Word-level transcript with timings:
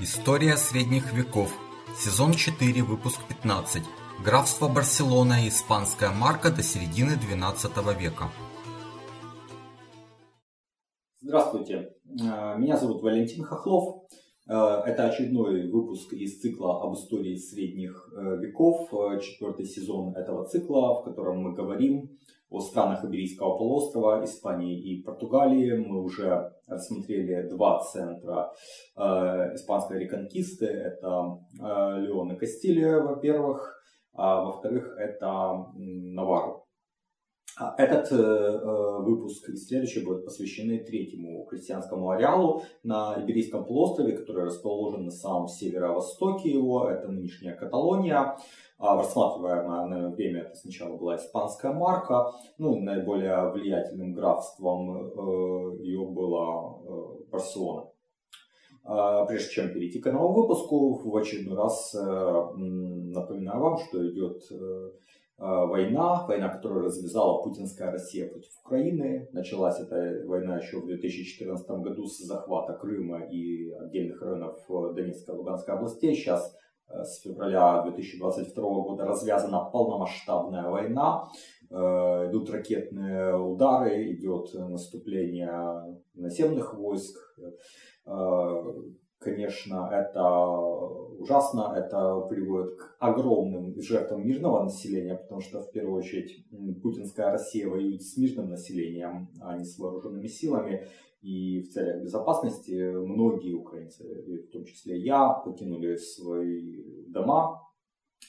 История 0.00 0.56
средних 0.56 1.12
веков. 1.12 1.56
Сезон 1.96 2.32
4, 2.32 2.82
выпуск 2.82 3.20
15. 3.28 3.84
Графство 4.24 4.66
Барселона 4.66 5.44
и 5.44 5.48
испанская 5.48 6.10
марка 6.10 6.50
до 6.50 6.64
середины 6.64 7.14
12 7.16 7.70
века. 7.96 8.24
Здравствуйте, 11.20 11.92
э, 12.08 12.58
меня 12.58 12.76
зовут 12.76 13.02
Валентин 13.02 13.44
Хохлов. 13.44 14.02
Э, 14.48 14.82
это 14.84 15.04
очередной 15.04 15.70
выпуск 15.70 16.12
из 16.12 16.40
цикла 16.40 16.82
об 16.82 16.94
истории 16.94 17.36
средних 17.36 18.12
э, 18.16 18.38
веков, 18.38 18.90
четвертый 19.22 19.64
сезон 19.64 20.16
этого 20.16 20.44
цикла, 20.48 21.02
в 21.02 21.04
котором 21.04 21.38
мы 21.38 21.54
говорим 21.54 22.10
о 22.50 22.60
странах 22.60 23.04
Иберийского 23.04 23.56
полуострова, 23.56 24.24
Испании 24.24 24.78
и 24.78 25.02
Португалии. 25.02 25.76
Мы 25.76 26.02
уже 26.02 26.52
рассмотрели 26.66 27.48
два 27.48 27.80
центра 27.80 28.52
э, 28.96 29.00
испанской 29.54 30.00
реконкисты. 30.00 30.66
Это 30.66 31.38
э, 31.60 32.00
Леон 32.00 32.32
и 32.32 32.36
Кастилия, 32.36 33.00
во-первых, 33.00 33.80
а 34.12 34.44
во-вторых, 34.44 34.96
это 34.98 35.66
Навару. 35.74 36.63
А 37.56 37.72
этот 37.78 38.10
э, 38.10 38.16
э, 38.16 38.98
выпуск 39.02 39.48
и 39.48 39.56
следующий 39.56 40.04
будут 40.04 40.24
посвящены 40.24 40.78
третьему 40.78 41.44
христианскому 41.44 42.10
ареалу 42.10 42.62
на 42.82 43.14
Иберийском 43.16 43.64
полуострове, 43.64 44.16
который 44.16 44.46
расположен 44.46 45.04
на 45.04 45.12
самом 45.12 45.46
северо-востоке 45.46 46.50
его. 46.50 46.88
Это 46.88 47.06
нынешняя 47.08 47.54
Каталония. 47.54 48.36
А 48.78 48.96
в 48.96 48.98
рассматриваемое 48.98 50.08
время 50.08 50.40
это 50.42 50.56
сначала 50.56 50.96
была 50.96 51.14
испанская 51.14 51.72
марка, 51.72 52.32
ну, 52.58 52.80
наиболее 52.80 53.52
влиятельным 53.52 54.14
графством 54.14 54.96
э, 54.96 55.84
ее 55.84 56.04
была 56.06 56.76
Барселона. 57.30 57.88
А, 58.82 59.24
прежде 59.26 59.50
чем 59.52 59.72
перейти 59.72 60.00
к 60.00 60.10
новому 60.10 60.42
выпуску, 60.42 61.08
в 61.08 61.16
очередной 61.16 61.56
раз 61.56 61.94
напоминаю 61.94 63.60
вам, 63.60 63.78
что 63.78 64.06
идет 64.10 64.42
война, 65.38 66.24
война, 66.26 66.48
которую 66.48 66.84
развязала 66.84 67.42
путинская 67.42 67.90
Россия 67.90 68.28
против 68.28 68.50
Украины. 68.64 69.28
Началась 69.32 69.80
эта 69.80 70.22
война 70.26 70.58
еще 70.58 70.80
в 70.80 70.86
2014 70.86 71.68
году 71.82 72.06
с 72.06 72.18
захвата 72.18 72.74
Крыма 72.74 73.24
и 73.24 73.70
отдельных 73.72 74.22
районов 74.22 74.60
Донецкой 74.94 75.34
и 75.34 75.38
Луганской 75.38 75.74
областей. 75.74 76.14
Сейчас 76.14 76.56
Э, 76.88 77.04
с 77.04 77.20
февраля 77.20 77.82
2022 77.82 78.64
года 78.82 79.04
развязана 79.04 79.64
полномасштабная 79.72 80.68
война, 80.68 81.28
э, 81.70 81.74
идут 81.74 82.50
ракетные 82.50 83.36
удары, 83.36 84.12
идет 84.12 84.52
наступление 84.54 86.02
наземных 86.14 86.74
войск. 86.74 87.16
Конечно, 89.24 89.88
это 89.90 90.22
ужасно, 91.18 91.72
это 91.74 92.20
приводит 92.28 92.76
к 92.76 92.96
огромным 92.98 93.80
жертвам 93.80 94.26
мирного 94.26 94.64
населения, 94.64 95.14
потому 95.14 95.40
что 95.40 95.62
в 95.62 95.70
первую 95.72 95.96
очередь 95.96 96.44
путинская 96.82 97.30
Россия 97.30 97.66
воюет 97.66 98.02
с 98.02 98.18
мирным 98.18 98.50
населением, 98.50 99.30
а 99.40 99.56
не 99.56 99.64
с 99.64 99.78
вооруженными 99.78 100.26
силами. 100.26 100.86
И 101.22 101.62
в 101.62 101.70
целях 101.70 102.02
безопасности 102.02 102.92
многие 102.92 103.54
украинцы, 103.54 104.04
в 104.46 104.52
том 104.52 104.66
числе 104.66 104.98
я, 104.98 105.30
покинули 105.30 105.96
свои 105.96 107.06
дома, 107.08 107.62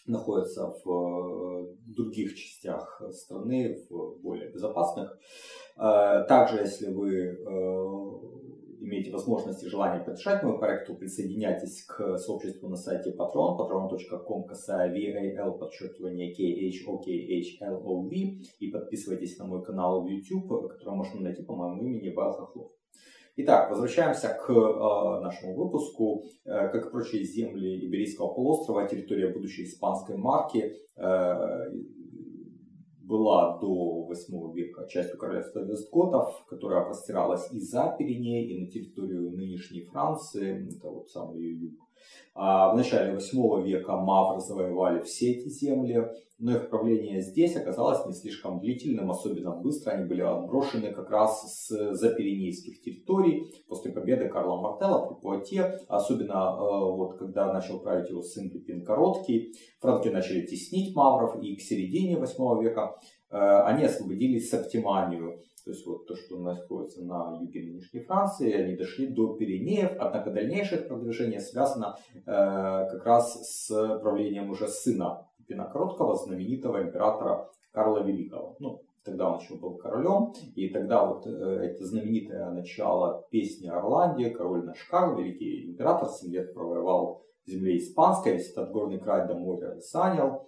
находятся 0.07 0.73
в 0.85 0.89
э, 0.89 1.75
других 1.87 2.35
частях 2.35 3.01
страны, 3.11 3.85
в 3.89 4.21
более 4.21 4.49
безопасных. 4.49 5.17
Э, 5.77 6.23
также, 6.27 6.59
если 6.59 6.93
вы 6.93 7.11
э, 7.11 8.35
имеете 8.85 9.11
возможность 9.11 9.63
и 9.63 9.67
желание 9.67 10.03
поддержать 10.03 10.43
мой 10.43 10.57
проект, 10.59 10.87
то 10.87 10.93
присоединяйтесь 10.93 11.83
к 11.83 12.17
сообществу 12.17 12.69
на 12.69 12.75
сайте 12.75 13.11
Patreon, 13.11 13.57
patreon.com, 13.57 14.45
касая 14.45 14.93
VAL, 14.93 15.57
подчеркивание 15.57 16.31
KHOKHLOV, 16.31 18.11
и 18.59 18.71
подписывайтесь 18.71 19.37
на 19.39 19.45
мой 19.45 19.63
канал 19.63 20.03
в 20.03 20.07
YouTube, 20.07 20.69
который 20.69 20.95
можно 20.95 21.21
найти 21.21 21.43
по 21.43 21.55
моему 21.55 21.83
имени 21.83 22.13
Хохлов. 22.13 22.71
Итак, 23.37 23.69
возвращаемся 23.69 24.29
к 24.29 24.49
э, 24.49 25.21
нашему 25.21 25.55
выпуску. 25.55 26.23
Э, 26.45 26.69
как 26.69 26.85
и 26.85 26.89
прочие 26.89 27.23
земли 27.25 27.85
Иберийского 27.85 28.33
полуострова, 28.33 28.87
территория 28.87 29.27
будущей 29.27 29.65
испанской 29.65 30.15
марки 30.15 30.71
э, 30.95 31.71
была 33.07 33.57
до 33.59 34.05
8 34.05 34.53
века 34.53 34.87
частью 34.87 35.17
королевства 35.17 35.59
Вестготов, 35.59 36.45
которая 36.47 36.85
простиралась 36.85 37.51
и 37.51 37.59
за 37.59 37.95
Пиреней, 37.97 38.47
и 38.47 38.65
на 38.65 38.71
территорию 38.71 39.31
нынешней 39.31 39.85
Франции, 39.85 40.67
это 40.75 40.89
вот 40.89 41.09
самый 41.09 41.43
юг. 41.43 41.73
А 42.33 42.73
в 42.73 42.75
начале 42.75 43.13
8 43.13 43.63
века 43.63 43.95
мавры 43.95 44.41
завоевали 44.41 45.01
все 45.01 45.31
эти 45.31 45.47
земли, 45.47 46.05
но 46.37 46.57
их 46.57 46.69
правление 46.69 47.21
здесь 47.21 47.55
оказалось 47.55 48.05
не 48.05 48.13
слишком 48.13 48.59
длительным, 48.59 49.09
особенно 49.09 49.51
быстро 49.51 49.91
они 49.91 50.05
были 50.05 50.21
отброшены 50.21 50.91
как 50.91 51.09
раз 51.09 51.69
с 51.69 51.95
запиренейских 51.95 52.81
территорий 52.81 53.53
после 53.69 53.91
победы 53.93 54.27
Карла 54.27 54.59
Мартелла 54.59 55.05
при 55.07 55.21
Пуате, 55.21 55.79
особенно 55.87 56.33
э, 56.33 56.95
вот 56.95 57.17
когда 57.17 57.53
начал 57.53 57.79
править 57.79 58.09
его 58.09 58.21
сын 58.21 58.49
Пипин 58.49 58.83
Короткий, 58.83 59.53
франки 59.79 60.09
начали 60.09 60.45
теснить 60.45 60.93
мавров, 60.93 61.41
и 61.41 61.55
к 61.55 61.61
середине 61.61 62.17
8 62.17 62.61
века 62.61 62.97
э, 63.31 63.37
они 63.37 63.85
освободились 63.85 64.51
Септиманию, 64.51 65.39
то 65.65 65.71
есть 65.71 65.85
вот 65.87 66.05
то, 66.05 66.15
что 66.15 66.37
находится 66.37 67.03
на 67.03 67.39
юге 67.41 67.63
нынешней 67.63 68.01
Франции, 68.01 68.53
они 68.53 68.75
дошли 68.75 69.07
до 69.07 69.35
Пиренеев, 69.35 69.93
однако 69.99 70.29
дальнейшее 70.29 70.83
продвижение 70.83 71.39
связано 71.39 71.97
э, 72.13 72.21
как 72.23 73.03
раз 73.03 73.33
с 73.49 73.99
правлением 73.99 74.51
уже 74.51 74.67
сына 74.67 75.27
Пипина 75.37 75.65
Короткого, 75.65 76.15
знаменитого 76.15 76.83
императора 76.83 77.49
Карла 77.71 78.03
Великого. 78.03 78.55
Ну, 78.59 78.81
тогда 79.03 79.31
он 79.31 79.39
еще 79.39 79.55
был 79.55 79.75
королем, 79.77 80.33
и 80.55 80.69
тогда 80.69 81.03
вот 81.03 81.25
э, 81.25 81.29
это 81.29 81.83
знаменитое 81.83 82.51
начало 82.51 83.25
песни 83.31 83.67
Орландия, 83.67 84.29
король 84.29 84.65
наш 84.65 84.83
Карл, 84.83 85.17
великий 85.17 85.71
император, 85.71 86.09
7 86.09 86.31
лет 86.31 86.53
провоевал 86.53 87.23
земле 87.47 87.77
испанской, 87.77 88.33
весь 88.33 88.51
этот 88.51 88.71
горный 88.71 88.99
край 88.99 89.27
до 89.27 89.33
моря 89.33 89.79
занял, 89.79 90.47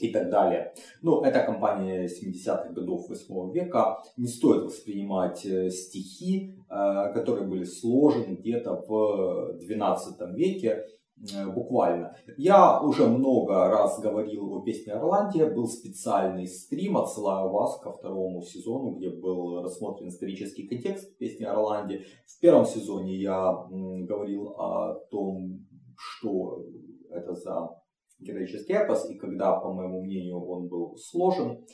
и 0.00 0.12
так 0.12 0.30
далее. 0.30 0.74
Но 1.02 1.24
эта 1.24 1.40
компания 1.40 2.06
70-х 2.06 2.72
годов 2.72 3.08
8 3.08 3.52
века. 3.52 4.02
Не 4.16 4.26
стоит 4.26 4.64
воспринимать 4.64 5.44
э, 5.46 5.70
стихи, 5.70 6.54
э, 6.68 7.12
которые 7.12 7.46
были 7.46 7.64
сложены 7.64 8.34
где-то 8.34 8.84
в 8.86 9.58
12 9.58 10.36
веке 10.36 10.86
э, 11.34 11.46
буквально. 11.46 12.16
Я 12.36 12.80
уже 12.80 13.06
много 13.06 13.68
раз 13.68 14.00
говорил 14.00 14.54
о 14.54 14.62
песне 14.62 14.92
Орландия, 14.92 15.46
был 15.46 15.66
специальный 15.66 16.46
стрим, 16.46 16.96
отсылаю 16.96 17.50
вас 17.50 17.78
ко 17.80 17.92
второму 17.92 18.42
сезону, 18.42 18.96
где 18.96 19.10
был 19.10 19.62
рассмотрен 19.62 20.08
исторический 20.08 20.66
контекст 20.66 21.16
песни 21.18 21.44
Орландия. 21.44 22.02
В 22.26 22.40
первом 22.40 22.66
сезоне 22.66 23.16
я 23.16 23.66
говорил 23.70 24.54
о 24.58 24.94
том, 25.10 25.66
что 25.96 26.64
это 27.10 27.34
за 27.34 27.83
героический 28.24 28.72
эпос, 28.72 29.08
и 29.10 29.14
когда, 29.14 29.56
по 29.56 29.72
моему 29.72 30.02
мнению, 30.02 30.44
он 30.44 30.68
был 30.68 30.96
сложен. 30.96 31.64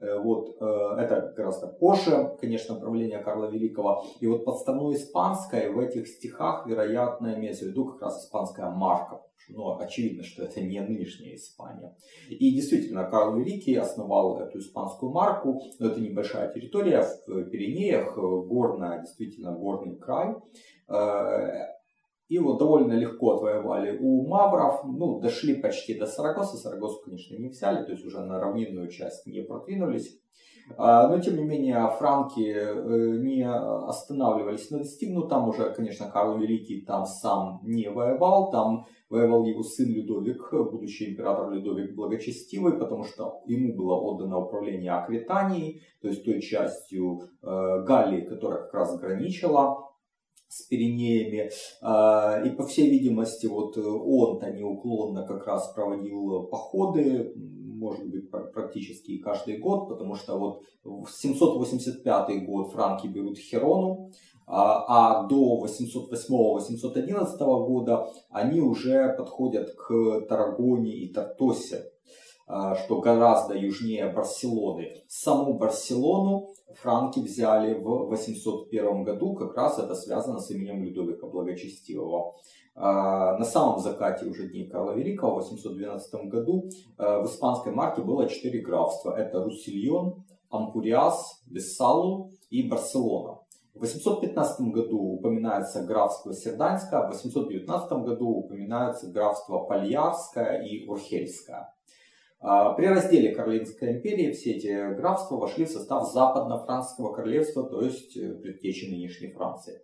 Э, 0.00 0.18
вот, 0.18 0.56
э, 0.60 0.64
это 0.98 1.32
как 1.34 1.38
раз 1.38 1.64
позже, 1.78 2.36
конечно, 2.40 2.76
правление 2.76 3.18
Карла 3.18 3.50
Великого. 3.50 4.04
И 4.20 4.26
вот 4.26 4.44
подставное 4.44 4.94
испанское 4.94 5.70
в 5.70 5.78
этих 5.78 6.08
стихах, 6.08 6.66
вероятно, 6.66 7.34
имеется 7.34 7.64
в 7.66 7.68
виду 7.68 7.86
как 7.86 8.02
раз 8.02 8.24
испанская 8.24 8.70
марка. 8.70 9.22
Но 9.48 9.78
очевидно, 9.78 10.24
что 10.24 10.42
это 10.42 10.60
не 10.60 10.80
нынешняя 10.80 11.36
Испания. 11.36 11.94
И 12.28 12.52
действительно, 12.52 13.04
Карл 13.04 13.36
Великий 13.36 13.76
основал 13.76 14.40
эту 14.40 14.58
испанскую 14.58 15.12
марку. 15.12 15.60
Но 15.78 15.86
это 15.88 16.00
небольшая 16.00 16.52
территория 16.52 17.02
в 17.26 17.44
Пиренеях, 17.44 18.16
горная, 18.16 19.02
действительно 19.02 19.52
горный 19.52 19.96
край 19.96 20.34
и 22.28 22.38
вот 22.38 22.58
довольно 22.58 22.94
легко 22.94 23.36
отвоевали 23.36 23.96
у 23.98 24.26
мавров, 24.26 24.82
ну, 24.84 25.20
дошли 25.20 25.54
почти 25.54 25.98
до 25.98 26.06
Сарагоса. 26.06 26.56
Сарагосу, 26.56 27.00
конечно, 27.04 27.36
не 27.36 27.48
взяли, 27.48 27.84
то 27.84 27.92
есть 27.92 28.04
уже 28.04 28.20
на 28.20 28.40
равнинную 28.40 28.88
часть 28.88 29.26
не 29.26 29.42
продвинулись. 29.42 30.20
А, 30.76 31.08
но, 31.08 31.20
тем 31.20 31.36
не 31.36 31.44
менее, 31.44 31.88
франки 31.98 32.52
э, 32.52 33.18
не 33.18 33.48
останавливались 33.48 34.70
на 34.70 34.78
достигнутом. 34.78 35.48
Уже, 35.48 35.72
конечно, 35.72 36.10
Карл 36.10 36.38
Великий 36.38 36.84
там 36.84 37.06
сам 37.06 37.60
не 37.62 37.88
воевал. 37.88 38.50
Там 38.50 38.86
воевал 39.08 39.44
его 39.44 39.62
сын 39.62 39.88
Людовик, 39.88 40.52
будущий 40.52 41.12
император 41.12 41.50
Людовик 41.52 41.94
Благочестивый, 41.94 42.76
потому 42.76 43.04
что 43.04 43.42
ему 43.46 43.76
было 43.76 43.94
отдано 43.94 44.38
управление 44.38 44.90
Аквитанией, 44.90 45.82
то 46.02 46.08
есть 46.08 46.24
той 46.24 46.40
частью 46.40 47.20
э, 47.20 47.84
Галлии, 47.84 48.22
которая 48.22 48.62
как 48.62 48.74
раз 48.74 48.98
граничила 48.98 49.85
с 50.56 50.62
Пиренеями. 50.62 51.50
А, 51.82 52.42
и, 52.44 52.50
по 52.50 52.66
всей 52.66 52.90
видимости, 52.90 53.46
вот 53.46 53.76
он-то 53.76 54.50
неуклонно 54.50 55.26
как 55.26 55.46
раз 55.46 55.72
проводил 55.74 56.44
походы, 56.44 57.32
может 57.36 58.08
быть 58.08 58.30
практически 58.30 59.18
каждый 59.18 59.58
год, 59.58 59.88
потому 59.88 60.14
что 60.14 60.38
вот 60.38 60.62
в 60.84 61.08
785 61.10 62.46
год 62.46 62.72
франки 62.72 63.06
берут 63.06 63.38
Херону, 63.38 64.10
а, 64.46 65.22
а 65.22 65.26
до 65.26 65.64
808-811 65.66 67.36
года 67.66 68.08
они 68.30 68.60
уже 68.60 69.14
подходят 69.16 69.74
к 69.74 70.22
Тарагоне 70.28 70.92
и 70.92 71.12
Тартосе, 71.12 71.92
что 72.46 73.00
гораздо 73.00 73.54
южнее 73.54 74.12
Барселоны. 74.12 75.02
Саму 75.08 75.54
Барселону 75.54 76.50
франки 76.80 77.18
взяли 77.18 77.74
в 77.74 78.06
801 78.08 79.02
году, 79.02 79.34
как 79.34 79.56
раз 79.56 79.78
это 79.78 79.94
связано 79.94 80.38
с 80.38 80.50
именем 80.50 80.84
Людовика 80.84 81.26
Благочестивого. 81.26 82.36
А, 82.76 83.36
на 83.38 83.44
самом 83.44 83.80
закате 83.80 84.26
уже 84.26 84.48
дней 84.48 84.68
Карла 84.68 84.92
Великого 84.92 85.32
в 85.32 85.36
812 85.36 86.26
году 86.26 86.68
в 86.98 87.24
испанской 87.24 87.72
марке 87.72 88.02
было 88.02 88.28
четыре 88.28 88.60
графства. 88.60 89.16
Это 89.16 89.42
Русильон, 89.42 90.24
Ампуриас, 90.50 91.42
Бессалу 91.46 92.32
и 92.50 92.68
Барселона. 92.68 93.40
В 93.74 93.80
815 93.80 94.72
году 94.72 94.98
упоминается 94.98 95.82
графство 95.82 96.32
Серданское, 96.32 97.02
в 97.02 97.08
819 97.08 97.92
году 98.04 98.28
упоминается 98.28 99.08
графство 99.08 99.58
Пальярское 99.64 100.62
и 100.62 100.86
Урхельское. 100.86 101.74
А, 102.48 102.74
при 102.74 102.86
разделе 102.86 103.34
Каролинской 103.34 103.96
империи 103.96 104.30
все 104.30 104.52
эти 104.52 104.94
графства 104.94 105.34
вошли 105.34 105.64
в 105.64 105.68
состав 105.68 106.08
Западно-Франкского 106.12 107.12
королевства, 107.12 107.68
то 107.68 107.82
есть 107.82 108.16
э, 108.16 108.34
предтечи 108.34 108.84
нынешней 108.84 109.32
Франции. 109.32 109.80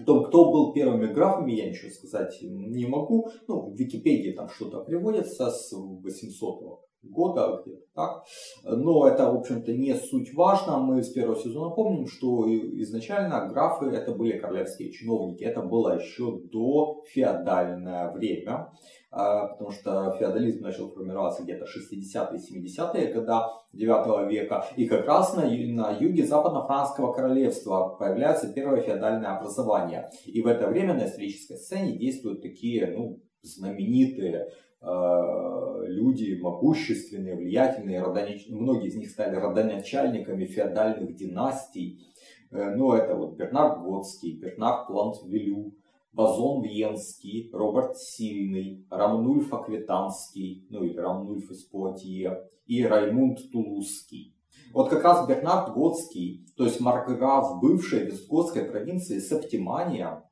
О 0.00 0.04
том, 0.04 0.24
кто 0.24 0.50
был 0.50 0.72
первыми 0.72 1.06
графами, 1.06 1.52
я 1.52 1.70
ничего 1.70 1.92
сказать 1.92 2.36
не 2.42 2.86
могу. 2.86 3.28
Ну, 3.46 3.70
в 3.70 3.76
Википедии 3.76 4.32
там 4.32 4.48
что-то 4.48 4.80
приводится 4.80 5.48
с 5.50 5.72
800 5.72 6.80
года, 7.02 7.62
где-то 7.64 7.86
так. 7.94 8.24
Но 8.64 9.06
это, 9.06 9.30
в 9.30 9.36
общем-то, 9.36 9.72
не 9.72 9.94
суть 9.94 10.34
важно. 10.34 10.78
Мы 10.78 11.02
с 11.02 11.10
первого 11.12 11.38
сезона 11.38 11.74
помним, 11.74 12.06
что 12.06 12.46
изначально 12.48 13.46
графы 13.48 13.86
это 13.86 14.12
были 14.12 14.38
королевские 14.38 14.90
чиновники. 14.90 15.44
Это 15.44 15.62
было 15.62 16.00
еще 16.00 16.40
до 16.50 17.02
феодальное 17.12 18.10
время, 18.12 18.72
потому 19.10 19.70
что 19.70 20.16
феодализм 20.18 20.62
начал 20.62 20.90
формироваться 20.90 21.42
где-то 21.42 21.64
60-е, 21.64 22.38
70-е 22.38 23.14
годы 23.14 23.32
9 23.72 24.30
века. 24.30 24.66
И 24.76 24.86
как 24.86 25.06
раз 25.06 25.34
на, 25.34 25.42
на 25.44 25.96
юге 25.98 26.26
западно-франского 26.26 27.12
королевства 27.12 27.96
появляется 27.98 28.52
первое 28.52 28.82
феодальное 28.82 29.36
образование. 29.36 30.10
И 30.26 30.42
в 30.42 30.46
это 30.46 30.68
время 30.68 30.94
на 30.94 31.06
исторической 31.06 31.56
сцене 31.56 31.96
действуют 31.98 32.42
такие 32.42 32.94
ну, 32.96 33.20
знаменитые 33.42 34.52
Э, 34.80 35.82
люди 35.86 36.38
могущественные, 36.40 37.34
влиятельные, 37.34 38.00
родонач... 38.00 38.46
многие 38.48 38.88
из 38.88 38.94
них 38.94 39.10
стали 39.10 39.34
родоначальниками 39.34 40.46
феодальных 40.46 41.16
династий. 41.16 42.06
Э, 42.52 42.76
ну, 42.76 42.92
это 42.92 43.16
вот 43.16 43.36
Бернард 43.36 43.82
Готский, 43.82 44.38
Бернард 44.38 44.86
Плантвелю, 44.86 45.74
Базон 46.12 46.62
Венский, 46.62 47.50
Роберт 47.52 47.96
Сильный, 47.98 48.86
Рамнульф 48.90 49.52
Аквитанский, 49.52 50.66
ну 50.70 50.82
или 50.84 50.96
Рамнульф 50.96 51.50
из 51.50 51.64
Пуатье, 51.64 52.48
и 52.66 52.84
Раймунд 52.84 53.50
Тулузский. 53.52 54.34
Вот 54.72 54.90
как 54.90 55.02
раз 55.02 55.26
Бернард 55.26 55.72
Готский, 55.74 56.46
то 56.56 56.64
есть 56.64 56.80
маркграф 56.80 57.60
бывшей 57.60 58.04
Вестготской 58.04 58.64
провинции 58.64 59.18
Септимания, 59.18 60.28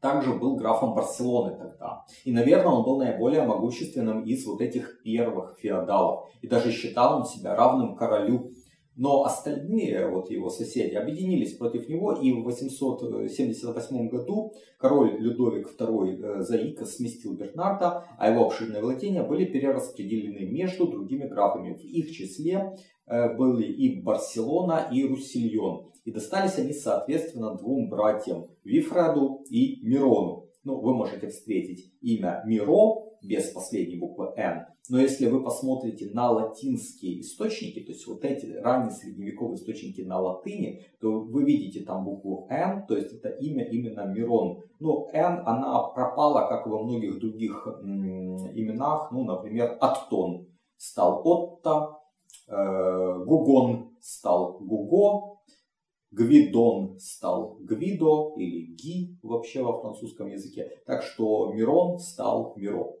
также 0.00 0.34
был 0.34 0.56
графом 0.56 0.94
Барселоны 0.94 1.56
тогда. 1.56 2.04
И, 2.24 2.32
наверное, 2.32 2.72
он 2.72 2.84
был 2.84 2.98
наиболее 2.98 3.42
могущественным 3.42 4.24
из 4.24 4.46
вот 4.46 4.60
этих 4.60 5.02
первых 5.02 5.58
феодалов. 5.58 6.28
И 6.42 6.46
даже 6.46 6.70
считал 6.70 7.18
он 7.18 7.24
себя 7.24 7.56
равным 7.56 7.96
королю. 7.96 8.52
Но 8.96 9.24
остальные 9.24 10.08
вот 10.08 10.30
его 10.30 10.48
соседи 10.48 10.94
объединились 10.94 11.54
против 11.54 11.86
него, 11.88 12.12
и 12.12 12.32
в 12.32 12.44
878 12.44 14.08
году 14.08 14.54
король 14.78 15.18
Людовик 15.18 15.68
II 15.78 16.22
э, 16.22 16.40
Заика 16.40 16.86
сместил 16.86 17.34
Бернарда, 17.34 18.04
а 18.18 18.30
его 18.30 18.46
обширные 18.46 18.80
владения 18.80 19.22
были 19.22 19.44
перераспределены 19.44 20.50
между 20.50 20.86
другими 20.86 21.28
графами. 21.28 21.74
В 21.74 21.84
их 21.84 22.10
числе 22.10 22.74
э, 23.06 23.36
были 23.36 23.70
и 23.70 24.00
Барселона, 24.00 24.88
и 24.90 25.06
Руссильон. 25.06 25.90
И 26.06 26.10
достались 26.10 26.56
они, 26.56 26.72
соответственно, 26.72 27.54
двум 27.54 27.90
братьям, 27.90 28.46
Вифраду 28.64 29.44
и 29.50 29.80
Мирону. 29.82 30.48
Ну, 30.64 30.80
вы 30.80 30.94
можете 30.94 31.28
встретить 31.28 31.92
имя 32.00 32.42
Миро 32.46 33.05
без 33.22 33.50
последней 33.50 33.96
буквы 33.96 34.32
Н. 34.36 34.66
Но 34.88 35.00
если 35.00 35.26
вы 35.26 35.42
посмотрите 35.42 36.10
на 36.12 36.30
латинские 36.30 37.20
источники, 37.20 37.80
то 37.80 37.92
есть 37.92 38.06
вот 38.06 38.24
эти 38.24 38.46
ранние 38.52 38.92
средневековые 38.92 39.56
источники 39.56 40.02
на 40.02 40.20
латыни, 40.20 40.84
то 41.00 41.20
вы 41.20 41.44
видите 41.44 41.84
там 41.84 42.04
букву 42.04 42.46
Н, 42.50 42.86
то 42.86 42.96
есть 42.96 43.12
это 43.12 43.28
имя 43.30 43.64
именно 43.64 44.06
Мирон. 44.06 44.62
Но 44.78 45.08
Н, 45.12 45.42
она 45.44 45.82
пропала, 45.88 46.48
как 46.48 46.66
и 46.66 46.70
во 46.70 46.82
многих 46.82 47.18
других 47.18 47.66
именах, 47.82 49.10
ну, 49.12 49.24
например, 49.24 49.76
Аттон 49.80 50.46
стал 50.76 51.22
Отто, 51.24 51.98
э, 52.48 53.24
Гугон 53.24 53.96
стал 54.00 54.58
Гуго, 54.60 55.35
Гвидон 56.10 56.98
стал 56.98 57.58
Гвидо 57.60 58.34
или 58.36 58.74
Ги 58.74 59.18
вообще 59.22 59.62
во 59.62 59.80
французском 59.80 60.28
языке. 60.28 60.70
Так 60.86 61.02
что 61.02 61.52
Мирон 61.52 61.98
стал 61.98 62.54
Миро. 62.56 62.94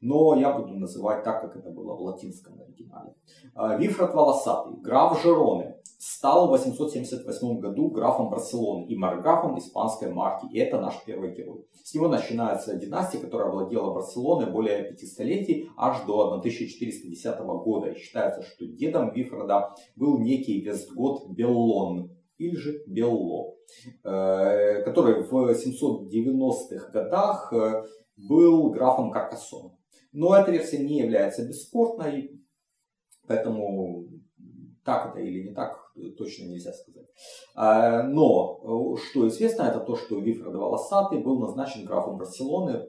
Но 0.00 0.34
я 0.34 0.56
буду 0.56 0.74
называть 0.74 1.22
так, 1.22 1.42
как 1.42 1.56
это 1.56 1.70
было 1.70 1.94
в 1.94 2.02
латинском 2.02 2.60
оригинале. 2.60 3.14
А, 3.54 3.76
Вифрат 3.76 4.14
Волосатый, 4.14 4.74
граф 4.80 5.22
Жероны, 5.22 5.76
стал 5.98 6.48
в 6.48 6.50
878 6.50 7.58
году 7.58 7.88
графом 7.88 8.28
Барселоны 8.28 8.84
и 8.84 8.96
марграфом 8.96 9.58
испанской 9.58 10.12
марки. 10.12 10.46
И 10.52 10.58
это 10.58 10.80
наш 10.80 11.02
первый 11.04 11.34
герой. 11.34 11.66
С 11.82 11.94
него 11.94 12.08
начинается 12.08 12.76
династия, 12.76 13.18
которая 13.18 13.50
владела 13.50 13.92
Барселоной 13.92 14.50
более 14.50 14.84
пяти 14.84 15.06
столетий, 15.06 15.70
аж 15.76 16.04
до 16.06 16.32
1410 16.34 17.38
года. 17.64 17.90
И 17.90 17.98
считается, 17.98 18.42
что 18.42 18.66
дедом 18.66 19.12
Вифрада 19.12 19.74
был 19.96 20.18
некий 20.18 20.60
Вестгот 20.60 21.28
Беллон, 21.30 22.15
или 22.38 22.56
же 22.56 22.82
Белло, 22.86 23.54
э, 24.04 24.82
который 24.82 25.22
в 25.22 25.32
790-х 25.32 26.90
годах 26.90 27.52
э, 27.52 27.82
был 28.16 28.70
графом 28.70 29.10
Каркасоном. 29.10 29.78
Но 30.12 30.34
эта 30.34 30.50
версия 30.50 30.78
не 30.78 30.98
является 30.98 31.46
бесспорной, 31.46 32.40
поэтому 33.26 34.08
так 34.84 35.10
это 35.10 35.20
или 35.20 35.48
не 35.48 35.54
так, 35.54 35.92
точно 36.16 36.44
нельзя 36.44 36.72
сказать. 36.72 37.06
Э, 37.56 38.02
но 38.02 38.96
что 38.96 39.28
известно, 39.28 39.64
это 39.64 39.80
то, 39.80 39.96
что 39.96 40.18
Вифред 40.18 40.54
Волосатый 40.54 41.22
был 41.22 41.38
назначен 41.38 41.84
графом 41.84 42.18
Барселоны 42.18 42.86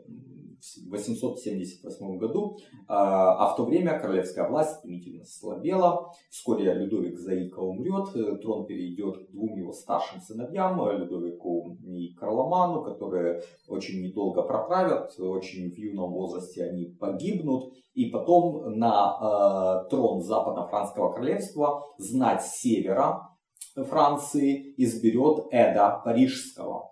878 0.90 2.18
году, 2.18 2.58
а, 2.88 3.46
а 3.46 3.54
в 3.54 3.58
то 3.58 3.66
время 3.66 4.00
королевская 4.00 4.48
власть 4.48 4.80
стремительно 4.80 5.26
слабела. 5.26 6.12
Вскоре 6.30 6.74
Людовик 6.74 7.18
Заика 7.18 7.60
умрет, 7.60 8.16
э, 8.16 8.38
трон 8.38 8.66
перейдет 8.66 9.28
к 9.28 9.32
двум 9.32 9.56
его 9.56 9.72
старшим 9.72 10.22
сыновьям, 10.22 10.80
Людовику 10.92 11.78
и 11.84 12.14
Карломану, 12.14 12.84
которые 12.84 13.42
очень 13.68 14.02
недолго 14.02 14.44
проправят, 14.44 15.20
очень 15.20 15.72
в 15.72 15.78
юном 15.78 16.12
возрасте 16.14 16.64
они 16.64 16.86
погибнут. 16.86 17.74
И 17.94 18.10
потом 18.10 18.78
на 18.78 19.84
э, 19.86 19.90
трон 19.90 20.22
Западно-Франского 20.22 21.14
королевства 21.14 21.84
знать 21.98 22.44
севера 22.44 23.28
Франции 23.76 24.74
изберет 24.78 25.48
Эда 25.52 26.02
Парижского. 26.04 26.92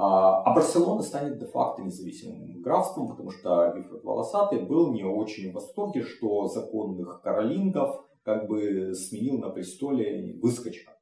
А, 0.00 0.42
а 0.44 0.54
Барселона 0.54 1.02
станет 1.02 1.38
де-факто 1.38 1.82
независимым 1.82 2.62
графством, 2.62 3.08
потому 3.08 3.32
что 3.32 3.72
Вильфред 3.74 4.04
Волосатый 4.04 4.60
был 4.60 4.92
не 4.92 5.02
очень 5.02 5.50
в 5.50 5.54
восторге, 5.54 6.02
что 6.02 6.46
законных 6.46 7.20
каролингов 7.20 8.04
как 8.22 8.46
бы 8.46 8.94
сменил 8.94 9.38
на 9.38 9.50
престоле 9.50 10.38
выскочка. 10.40 10.92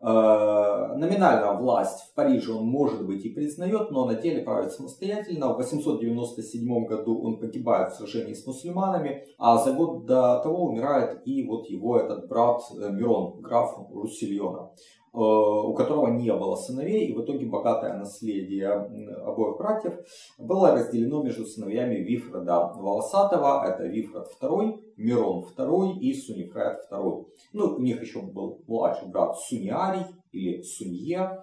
А, 0.00 0.94
номинально 0.96 1.54
власть 1.54 2.10
в 2.10 2.14
Париже 2.14 2.52
он 2.52 2.66
может 2.66 3.06
быть 3.06 3.24
и 3.24 3.30
признает, 3.30 3.90
но 3.90 4.04
на 4.04 4.16
деле 4.16 4.42
правит 4.42 4.72
самостоятельно. 4.72 5.54
В 5.54 5.56
897 5.56 6.84
году 6.84 7.22
он 7.22 7.38
погибает 7.38 7.92
в 7.92 7.96
сражении 7.96 8.34
с 8.34 8.46
мусульманами, 8.46 9.28
а 9.38 9.56
за 9.56 9.72
год 9.72 10.04
до 10.04 10.40
того 10.42 10.64
умирает 10.66 11.22
и 11.24 11.46
вот 11.46 11.70
его 11.70 11.98
этот 11.98 12.28
брат 12.28 12.60
э, 12.70 12.90
Мирон, 12.90 13.40
граф 13.40 13.78
Руссильона. 13.90 14.72
Э, 15.14 15.18
у 15.18 15.74
которого 15.74 16.06
не 16.06 16.32
было 16.32 16.56
сыновей, 16.56 17.08
и 17.08 17.12
в 17.12 17.22
итоге 17.22 17.44
богатое 17.44 17.98
наследие 17.98 18.70
обоих 18.70 19.58
братьев 19.58 19.92
было 20.38 20.72
разделено 20.72 21.22
между 21.22 21.44
сыновьями 21.44 21.96
Вифреда 21.96 22.72
Волосатого, 22.72 23.62
это 23.62 23.84
Вифред 23.84 24.26
II, 24.40 24.80
Мирон 24.96 25.44
II 25.54 25.98
и 25.98 26.14
Сунифред 26.14 26.78
II. 26.90 27.26
Ну, 27.52 27.74
у 27.76 27.82
них 27.82 28.00
еще 28.00 28.22
был 28.22 28.62
младший 28.66 29.08
брат 29.10 29.36
Суниарий 29.36 30.06
или 30.32 30.62
Сунье, 30.62 31.42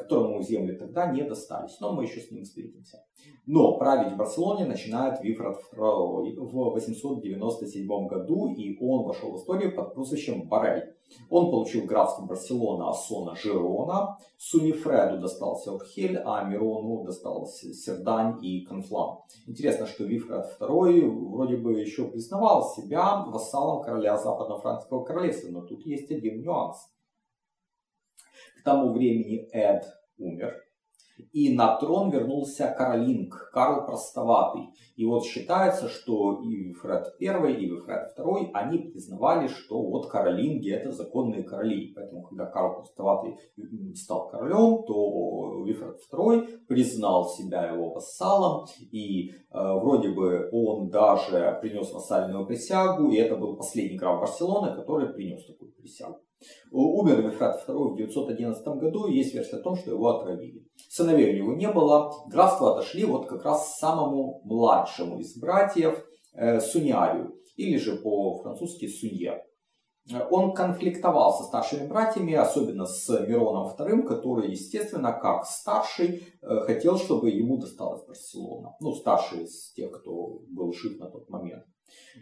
которому 0.00 0.42
земли 0.42 0.74
тогда 0.74 1.06
не 1.12 1.22
достались. 1.22 1.78
Но 1.80 1.92
мы 1.92 2.04
еще 2.04 2.20
с 2.20 2.30
ним 2.30 2.44
встретимся. 2.44 3.04
Но 3.46 3.78
править 3.78 4.12
в 4.12 4.16
Барселоне 4.16 4.64
начинает 4.64 5.22
Вифрат 5.22 5.56
II 5.72 6.34
в 6.36 6.52
897 6.52 8.06
году, 8.06 8.48
и 8.48 8.76
он 8.80 9.04
вошел 9.04 9.32
в 9.32 9.36
историю 9.36 9.74
под 9.74 9.94
прозвищем 9.94 10.48
Барель. 10.48 10.94
Он 11.30 11.50
получил 11.50 11.86
графство 11.86 12.26
Барселона, 12.26 12.90
Ассона, 12.90 13.36
Жирона, 13.36 14.18
Сунифреду 14.38 15.18
достался 15.18 15.72
Обхель, 15.72 16.18
а 16.24 16.42
Мирону 16.44 17.04
достался 17.04 17.72
Сердань 17.72 18.44
и 18.44 18.64
Конфлан. 18.64 19.18
Интересно, 19.46 19.86
что 19.86 20.04
Вифрат 20.04 20.56
II 20.60 21.08
вроде 21.30 21.56
бы 21.56 21.74
еще 21.80 22.06
признавал 22.06 22.68
себя 22.74 23.24
вассалом 23.24 23.82
короля 23.82 24.18
Западно-Франкского 24.18 25.04
королевства, 25.04 25.50
но 25.50 25.62
тут 25.62 25.86
есть 25.86 26.10
один 26.10 26.40
нюанс. 26.40 26.76
Тому 28.66 28.92
времени 28.92 29.48
Эд 29.52 29.84
умер, 30.18 30.52
и 31.32 31.54
на 31.54 31.76
трон 31.76 32.10
вернулся 32.10 32.74
Каролинг, 32.76 33.50
Карл 33.52 33.86
Простоватый. 33.86 34.70
И 34.96 35.04
вот 35.04 35.24
считается, 35.24 35.88
что 35.88 36.40
и 36.42 36.72
Фред 36.72 37.14
I, 37.20 37.62
и 37.62 37.70
Фред 37.70 38.18
II, 38.18 38.50
они 38.52 38.78
признавали, 38.78 39.46
что 39.46 39.80
вот 39.82 40.08
Каролинги 40.08 40.72
это 40.72 40.90
законные 40.90 41.44
короли. 41.44 41.92
Поэтому, 41.94 42.22
когда 42.22 42.46
Карл 42.46 42.74
Простоватый 42.78 43.36
стал 43.94 44.28
королем, 44.28 44.82
то 44.84 45.62
Вифред 45.64 45.98
II 46.12 46.66
признал 46.66 47.28
себя 47.28 47.70
его 47.70 47.92
вассалом. 47.92 48.66
И 48.90 49.30
э, 49.30 49.32
вроде 49.52 50.10
бы 50.10 50.48
он 50.50 50.90
даже 50.90 51.56
принес 51.60 51.92
вассальную 51.92 52.46
присягу. 52.46 53.10
И 53.10 53.16
это 53.16 53.36
был 53.36 53.56
последний 53.56 53.96
граф 53.96 54.20
Барселоны, 54.20 54.74
который 54.74 55.12
принес 55.12 55.46
такую 55.46 55.72
присягу. 55.72 56.25
Умер 56.70 57.22
Вифрат 57.22 57.66
II 57.66 57.92
в 57.92 57.96
911 57.96 58.66
году, 58.66 59.06
есть 59.06 59.34
версия 59.34 59.56
о 59.56 59.62
том, 59.62 59.76
что 59.76 59.90
его 59.90 60.08
отравили. 60.08 60.66
Сыновей 60.90 61.32
у 61.32 61.36
него 61.36 61.54
не 61.54 61.70
было, 61.70 62.12
графство 62.28 62.72
отошли 62.72 63.04
вот 63.04 63.26
как 63.26 63.44
раз 63.44 63.78
самому 63.78 64.42
младшему 64.44 65.18
из 65.18 65.36
братьев 65.38 66.04
э, 66.34 66.60
Суньярию, 66.60 67.34
или 67.56 67.78
же 67.78 67.96
по-французски 67.96 68.86
Сунье. 68.86 69.42
Он 70.30 70.54
конфликтовал 70.54 71.36
со 71.36 71.44
старшими 71.44 71.88
братьями, 71.88 72.34
особенно 72.34 72.86
с 72.86 73.08
Мироном 73.26 73.74
II, 73.76 74.02
который, 74.02 74.50
естественно, 74.50 75.12
как 75.12 75.46
старший, 75.46 76.22
э, 76.42 76.60
хотел, 76.60 76.96
чтобы 76.96 77.30
ему 77.30 77.56
досталась 77.56 78.06
Барселона. 78.06 78.76
Ну, 78.80 78.92
старший 78.92 79.44
из 79.44 79.72
тех, 79.72 79.90
кто 79.90 80.42
был 80.48 80.72
жив 80.72 81.00
на 81.00 81.10
тот 81.10 81.28
момент. 81.28 81.64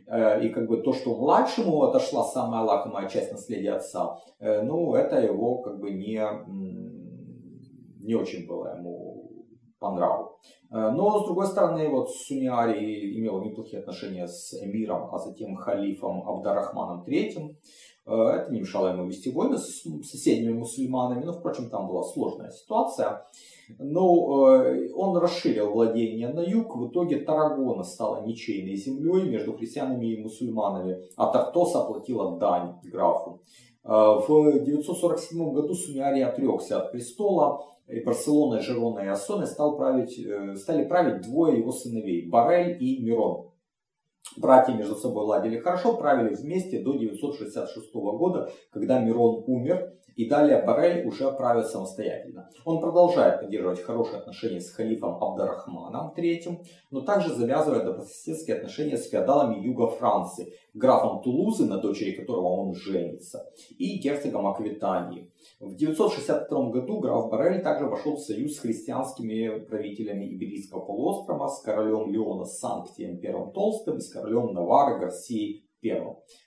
Э, 0.06 0.44
и 0.44 0.50
как 0.50 0.68
бы 0.68 0.82
то, 0.82 0.92
что 0.92 1.16
младшему 1.16 1.82
отошла 1.82 2.24
самая 2.24 2.62
лакомая 2.62 3.08
часть 3.08 3.32
наследия 3.32 3.74
отца, 3.74 4.18
э, 4.38 4.62
ну, 4.62 4.94
это 4.94 5.20
его 5.20 5.58
как 5.62 5.78
бы 5.78 5.90
не, 5.90 6.20
не 8.04 8.14
очень 8.14 8.46
было 8.46 8.76
ему 8.76 9.46
по 9.78 9.90
нраву. 9.92 10.38
Э, 10.70 10.90
но, 10.90 11.20
с 11.20 11.26
другой 11.26 11.46
стороны, 11.46 11.88
вот 11.88 12.10
Суниари 12.10 13.18
имел 13.18 13.42
неплохие 13.42 13.80
отношения 13.80 14.26
с 14.26 14.52
эмиром, 14.54 15.14
а 15.14 15.18
затем 15.18 15.56
халифом 15.56 16.28
Абдарахманом 16.28 17.04
III. 17.06 17.56
Это 18.06 18.48
не 18.50 18.60
мешало 18.60 18.88
ему 18.88 19.06
вести 19.06 19.30
войны 19.30 19.56
с 19.56 19.82
соседними 20.02 20.52
мусульманами, 20.52 21.24
но, 21.24 21.32
впрочем, 21.32 21.70
там 21.70 21.88
была 21.88 22.02
сложная 22.02 22.50
ситуация. 22.50 23.24
Но 23.78 24.56
э, 24.56 24.92
он 24.92 25.16
расширил 25.16 25.72
владение 25.72 26.28
на 26.28 26.40
юг. 26.40 26.76
В 26.76 26.88
итоге 26.88 27.20
Тарагона 27.20 27.82
стала 27.82 28.26
ничейной 28.26 28.76
землей 28.76 29.30
между 29.30 29.54
христианами 29.54 30.06
и 30.06 30.22
мусульманами, 30.22 30.98
а 31.16 31.28
Тартос 31.28 31.74
оплатила 31.74 32.38
дань 32.38 32.74
графу. 32.84 33.40
Э, 33.84 33.88
в 33.88 34.64
947 34.64 35.52
году 35.54 35.74
Суниари 35.74 36.20
отрекся 36.20 36.82
от 36.82 36.92
престола, 36.92 37.64
и 37.86 38.00
Барселона, 38.00 38.60
Жерона 38.60 39.00
и 39.00 39.08
Ассоны 39.08 39.46
стал 39.46 39.76
править, 39.76 40.18
э, 40.18 40.56
стали 40.56 40.84
править 40.84 41.22
двое 41.22 41.58
его 41.58 41.72
сыновей, 41.72 42.28
Барель 42.28 42.82
и 42.82 43.02
Мирон. 43.02 43.48
Братья 44.36 44.72
между 44.72 44.96
собой 44.96 45.26
ладили 45.26 45.58
хорошо, 45.58 45.96
правили 45.96 46.34
вместе 46.34 46.82
до 46.82 46.94
966 46.94 47.92
года, 47.94 48.50
когда 48.70 48.98
Мирон 48.98 49.44
умер, 49.46 49.92
и 50.16 50.28
далее 50.28 50.62
Барель 50.62 51.06
уже 51.06 51.30
правит 51.32 51.66
самостоятельно. 51.66 52.48
Он 52.64 52.80
продолжает 52.80 53.40
поддерживать 53.40 53.82
хорошие 53.82 54.18
отношения 54.18 54.60
с 54.60 54.70
халифом 54.70 55.22
Абдарахманом 55.22 56.14
III, 56.16 56.64
но 56.90 57.00
также 57.00 57.34
завязывает 57.34 57.84
добрососедские 57.84 58.56
отношения 58.56 58.96
с 58.96 59.08
феодалами 59.08 59.60
юга 59.60 59.88
Франции, 59.88 60.52
графом 60.74 61.22
Тулузы, 61.22 61.66
на 61.66 61.78
дочери 61.78 62.12
которого 62.12 62.48
он 62.48 62.74
женится, 62.74 63.50
и 63.78 63.98
герцогом 63.98 64.46
Аквитании. 64.46 65.30
В 65.60 65.74
962 65.76 66.70
году 66.70 67.00
граф 67.00 67.30
Барель 67.30 67.62
также 67.62 67.86
вошел 67.86 68.16
в 68.16 68.20
союз 68.20 68.56
с 68.56 68.58
христианскими 68.58 69.60
правителями 69.60 70.26
Иберийского 70.34 70.84
полуострова, 70.84 71.48
с 71.48 71.60
королем 71.62 72.12
Леона 72.12 72.44
Санктием 72.44 73.20
I 73.22 73.52
Толстым 73.52 73.98
и 73.98 74.00
с 74.00 74.10
королем 74.10 74.52
Навары 74.52 74.98
Гарсией 74.98 75.64
I 75.84 76.02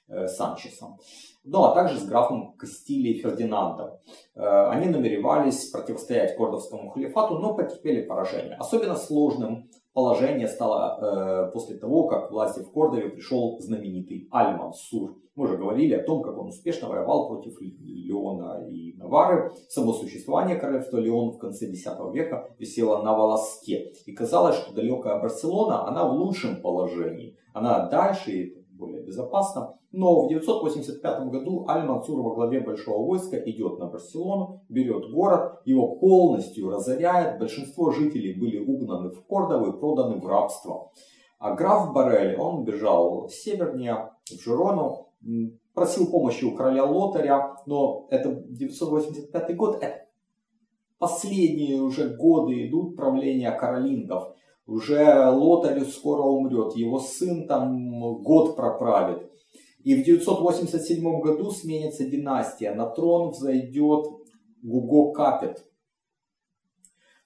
э, 0.07 0.27
Санчесом. 0.27 0.97
Ну 1.43 1.63
а 1.63 1.73
также 1.73 1.97
с 1.97 2.05
графом 2.05 2.53
Кастилией 2.57 3.21
Фердинандом. 3.21 3.99
Э, 4.35 4.69
они 4.69 4.89
намеревались 4.89 5.69
противостоять 5.69 6.35
кордовскому 6.35 6.89
халифату, 6.89 7.37
но 7.37 7.55
потерпели 7.55 8.01
поражение. 8.01 8.55
Особенно 8.57 8.95
сложным 8.95 9.69
положение 9.97 10.47
стало 10.47 10.99
э, 11.01 11.51
после 11.53 11.75
того, 11.75 12.07
как 12.07 12.29
власти 12.31 12.59
в 12.59 12.71
Кордове 12.71 13.09
пришел 13.09 13.57
знаменитый 13.59 14.29
Аль-Мансур. 14.31 15.15
Мы 15.35 15.45
уже 15.45 15.57
говорили 15.57 15.95
о 15.95 16.03
том, 16.03 16.21
как 16.21 16.37
он 16.37 16.49
успешно 16.49 16.87
воевал 16.87 17.27
против 17.27 17.59
Леона 17.59 18.63
и 18.69 18.93
Навары. 18.95 19.51
Само 19.69 19.93
существование 19.93 20.55
королевства 20.55 20.97
Леон 20.97 21.31
в 21.31 21.39
конце 21.39 21.65
X 21.65 21.83
века 22.13 22.47
висело 22.59 23.01
на 23.01 23.17
волоске. 23.17 23.91
И 24.05 24.11
казалось, 24.11 24.57
что 24.57 24.71
далекая 24.71 25.19
Барселона, 25.19 25.87
она 25.87 26.07
в 26.07 26.11
лучшем 26.11 26.61
положении. 26.61 27.35
Она 27.55 27.89
дальше 27.89 28.56
безопасна. 29.07 29.73
Но 29.91 30.25
в 30.25 30.29
985 30.29 31.29
году 31.29 31.65
Аль-Мансур 31.67 32.21
во 32.21 32.35
главе 32.35 32.59
большого 32.59 33.07
войска 33.07 33.37
идет 33.37 33.79
на 33.79 33.87
Барселону, 33.87 34.61
берет 34.69 35.11
город, 35.11 35.61
его 35.65 35.95
полностью 35.95 36.69
разоряет, 36.69 37.39
большинство 37.39 37.91
жителей 37.91 38.39
были 38.39 38.59
угнаны 38.59 39.09
в 39.09 39.25
Кордову 39.25 39.71
и 39.71 39.79
проданы 39.79 40.19
в 40.19 40.27
рабство. 40.27 40.91
А 41.39 41.55
граф 41.55 41.93
Барель, 41.93 42.35
он 42.35 42.65
бежал 42.65 43.29
севернее, 43.29 44.11
в 44.29 44.43
Жирону, 44.43 45.09
просил 45.73 46.11
помощи 46.11 46.43
у 46.43 46.55
короля 46.55 46.83
Лотаря, 46.83 47.55
но 47.65 48.07
это 48.09 48.43
985 48.49 49.55
год, 49.55 49.77
это 49.81 50.07
последние 50.97 51.81
уже 51.81 52.09
годы 52.15 52.67
идут 52.67 52.95
правления 52.95 53.51
каролингов. 53.51 54.35
Уже 54.67 55.29
Лотарь 55.29 55.85
скоро 55.85 56.23
умрет, 56.23 56.75
его 56.75 56.99
сын 56.99 57.47
там 57.47 58.21
год 58.21 58.57
проправит. 58.57 59.31
И 59.83 59.95
в 59.95 60.03
987 60.03 61.21
году 61.21 61.51
сменится 61.51 62.03
династия. 62.03 62.75
На 62.75 62.89
трон 62.89 63.29
взойдет 63.29 64.05
Гуго 64.61 65.13
Капет. 65.13 65.65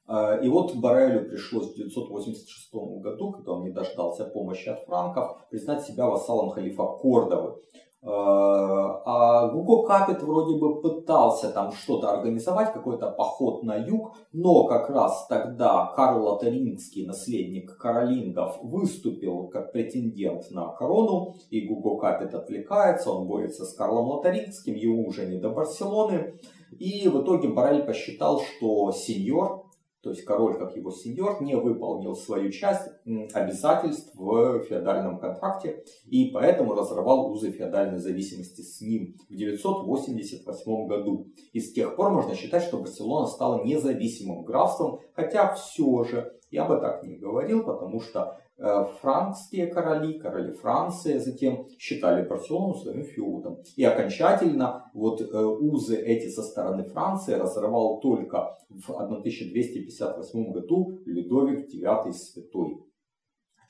А, 0.05 0.36
и 0.36 0.48
вот 0.50 0.75
Барелю 0.75 1.27
пришлось 1.27 1.71
в 1.71 1.75
986 1.75 2.71
году, 3.01 3.31
когда 3.31 3.53
он 3.53 3.63
не 3.63 3.71
дождался 3.71 4.25
помощи 4.25 4.69
от 4.69 4.86
франков, 4.86 5.48
признать 5.50 5.83
себя 5.83 6.05
вассалом 6.05 6.51
халифа 6.51 6.86
Кордовы. 7.01 7.60
А, 8.03 9.01
а 9.05 9.48
Гуго 9.50 9.86
Капет 9.86 10.24
вроде 10.24 10.58
бы 10.58 10.81
пытался 10.81 11.51
там 11.51 11.72
что-то 11.72 12.10
организовать, 12.10 12.74
какой-то 12.74 13.12
поход 13.12 13.62
на 13.62 13.75
юг, 13.75 14.15
но 14.34 14.65
как 14.65 14.89
раз 14.89 15.27
тогда 15.27 15.93
Карл 15.96 16.25
Лотарингский, 16.25 17.05
наследник 17.05 17.77
Каролингов, 17.77 18.58
выступил 18.63 19.50
как 19.50 19.72
претендент 19.72 20.50
на 20.50 20.70
корону, 20.70 21.36
и 21.51 21.67
Гуго 21.67 22.00
Капет 22.00 22.34
отвлекается, 22.34 23.12
он 23.12 23.27
борется 23.27 23.65
с 23.65 23.74
Карлом 23.75 24.08
Лотарингским, 24.08 24.74
ему 24.74 25.08
уже 25.08 25.27
не 25.27 25.38
до 25.38 25.50
Барселоны, 25.50 26.39
и 26.79 27.08
в 27.08 27.22
итоге 27.22 27.50
Барель 27.50 27.84
посчитал, 27.84 28.41
что 28.41 28.91
сеньор, 28.91 29.61
то 30.01 30.10
есть 30.10 30.24
король, 30.25 30.58
как 30.58 30.75
его 30.75 30.91
сеньор, 30.91 31.43
не 31.43 31.55
выполнил 31.55 32.15
свою 32.15 32.51
часть 32.51 32.89
обязательств 33.34 34.15
в 34.15 34.63
феодальном 34.63 35.20
контракте 35.20 35.84
и 36.05 36.31
поэтому 36.31 36.74
разорвал 36.74 37.31
узы 37.31 37.51
феодальной 37.51 38.00
зависимости 38.00 38.62
с 38.62 38.81
ним 38.81 39.15
в 39.29 39.36
988 39.36 40.88
году. 40.88 41.27
И 41.53 41.60
с 41.60 41.74
тех 41.74 41.96
пор 41.96 42.12
можно 42.12 42.36
считать, 42.36 42.63
что 42.63 42.77
Барселона 42.77 43.27
стала 43.27 43.63
независимым 43.63 44.43
графством, 44.43 45.00
хотя 45.13 45.53
все 45.53 46.03
же 46.03 46.34
я 46.51 46.65
бы 46.65 46.77
так 46.77 47.03
не 47.03 47.17
говорил, 47.17 47.63
потому 47.63 48.00
что 48.00 48.38
Э, 48.63 48.86
франкские 49.01 49.67
короли, 49.74 50.20
короли 50.20 50.51
Франции 50.51 51.17
затем 51.17 51.67
считали 51.79 52.27
Барселону 52.27 52.75
своим 52.75 53.03
феодом. 53.03 53.58
И 53.75 53.84
окончательно 53.84 54.86
вот 54.93 55.20
э, 55.20 55.25
узы 55.25 55.96
эти 56.00 56.29
со 56.29 56.43
стороны 56.43 56.84
Франции 56.84 57.34
разорвал 57.34 58.00
только 58.01 58.55
в 58.70 58.91
1258 58.91 60.51
году 60.51 61.01
Людовик 61.05 61.74
IX 61.74 62.12
Святой. 62.12 62.86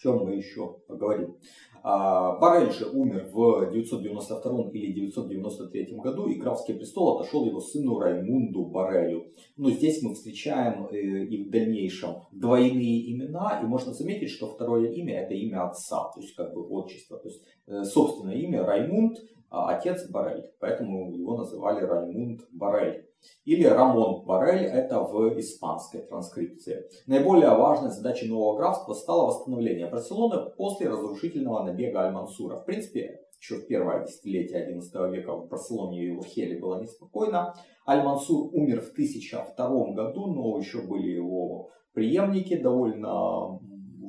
Чем 0.02 0.26
мы 0.26 0.36
еще 0.36 0.78
поговорим. 0.88 1.38
А, 1.84 2.38
Барель 2.38 2.72
же 2.72 2.86
умер 2.90 3.30
в 3.32 3.72
992 3.72 4.70
или 4.74 4.94
993 4.94 5.96
году, 5.98 6.28
и 6.28 6.36
графский 6.36 6.76
престол 6.76 7.18
отошел 7.18 7.46
его 7.46 7.60
сыну 7.60 8.00
Раймунду 8.00 8.66
Барелю. 8.66 9.34
Но 9.58 9.72
здесь 9.72 10.04
мы 10.04 10.14
встречаем 10.14 10.88
э, 10.88 11.26
и 11.26 11.44
в 11.44 11.50
дальнейшем 11.50 12.24
двойные 12.32 13.12
имена, 13.12 13.60
и 13.64 13.66
можно 13.66 13.94
заметить, 13.94 14.30
что 14.30 14.48
второе 14.48 14.92
имя 14.92 15.22
это 15.22 15.34
имя 15.34 15.68
отца, 15.70 16.12
то 16.14 16.22
есть 16.22 16.36
как 16.36 16.54
бы 16.54 16.68
отчество. 16.68 17.18
То 17.18 17.30
есть 17.30 17.44
э, 17.68 17.84
собственное 17.84 18.36
имя 18.36 18.64
Раймунд, 18.64 19.18
а 19.50 19.76
отец 19.76 20.08
Барель, 20.10 20.52
поэтому 20.60 21.12
его 21.12 21.36
называли 21.36 21.84
Раймунд 21.84 22.42
Барель. 22.52 23.11
Или 23.46 23.66
Рамон 23.66 24.26
Барель, 24.26 24.66
это 24.66 25.02
в 25.02 25.40
испанской 25.40 26.02
транскрипции. 26.02 26.86
Наиболее 27.08 27.50
важной 27.50 27.90
задачей 27.90 28.28
нового 28.28 28.58
графства 28.58 28.94
стало 28.94 29.28
восстановление 29.28 29.90
Барселоны 29.90 30.50
после 30.52 30.90
разрушительного 30.90 31.64
набега 31.64 32.02
Аль-Мансура. 32.02 32.58
В 32.58 32.66
принципе, 32.66 33.22
еще 33.40 33.56
в 33.56 33.68
первое 33.68 34.06
десятилетие 34.06 34.78
XI 34.78 35.12
века 35.12 35.36
в 35.36 35.48
Барселоне 35.48 36.04
и 36.04 36.12
в 36.12 36.20
Урхеле 36.20 36.60
было 36.60 36.80
неспокойно. 36.80 37.56
Аль-Мансур 37.88 38.50
умер 38.54 38.82
в 38.82 38.92
1002 38.92 39.94
году, 39.94 40.28
но 40.28 40.58
еще 40.58 40.82
были 40.82 41.10
его 41.12 41.70
преемники 41.94 42.56
довольно 42.56 43.60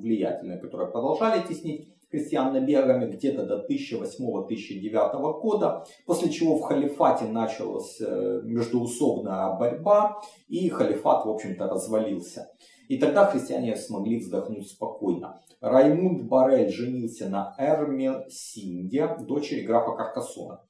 влиятельные, 0.03 0.59
которые 0.59 0.91
продолжали 0.91 1.47
теснить 1.47 1.92
крестьян 2.13 2.53
набегами 2.53 3.11
где-то 3.11 3.45
до 3.45 3.67
1008-1009 3.69 5.41
года, 5.41 5.85
после 6.07 6.31
чего 6.31 6.59
в 6.59 6.63
халифате 6.63 7.25
началась 7.25 8.01
э, 8.01 8.41
междуусобная 8.45 9.57
борьба, 9.57 10.21
и 10.49 10.69
халифат, 10.69 11.25
в 11.25 11.31
общем-то, 11.31 11.69
развалился. 11.69 12.53
И 12.89 12.99
тогда 12.99 13.25
христиане 13.25 13.75
смогли 13.77 14.19
вздохнуть 14.19 14.69
спокойно. 14.69 15.41
Раймунд 15.61 16.25
Барель 16.25 16.71
женился 16.71 17.29
на 17.29 17.55
Эрме 17.59 18.27
Синде, 18.29 19.17
дочери 19.21 19.63
графа 19.63 19.93
Каркасона. 19.93 20.61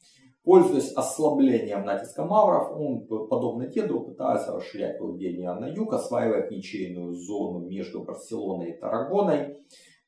Пользуясь 0.44 0.92
ослаблением 0.92 1.84
натиска 1.84 2.24
мавров, 2.24 2.72
он, 2.76 3.06
подобно 3.06 3.66
деду, 3.66 4.00
пытается 4.00 4.52
расширять 4.52 5.00
владения 5.00 5.52
на 5.54 5.66
юг, 5.66 5.92
осваивает 5.94 6.50
ничейную 6.50 7.12
зону 7.12 7.60
между 7.60 8.02
Барселоной 8.02 8.70
и 8.70 8.76
Тарагоной. 8.76 9.58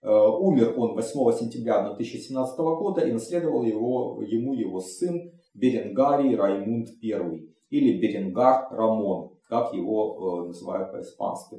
Э, 0.05 0.11
умер 0.11 0.75
он 0.77 0.95
8 0.95 1.33
сентября 1.33 1.79
1017 1.79 2.59
года 2.59 3.01
и 3.01 3.13
наследовал 3.13 3.65
его, 3.65 4.23
ему 4.23 4.53
его 4.53 4.81
сын 4.81 5.33
Беренгарий 5.55 6.37
Раймунд 6.37 6.89
I 7.03 7.49
или 7.71 7.99
Беренгар 7.99 8.69
Рамон, 8.71 9.39
как 9.49 9.73
его 9.73 10.43
э, 10.45 10.49
называют 10.49 10.93
по-испански. 10.93 11.57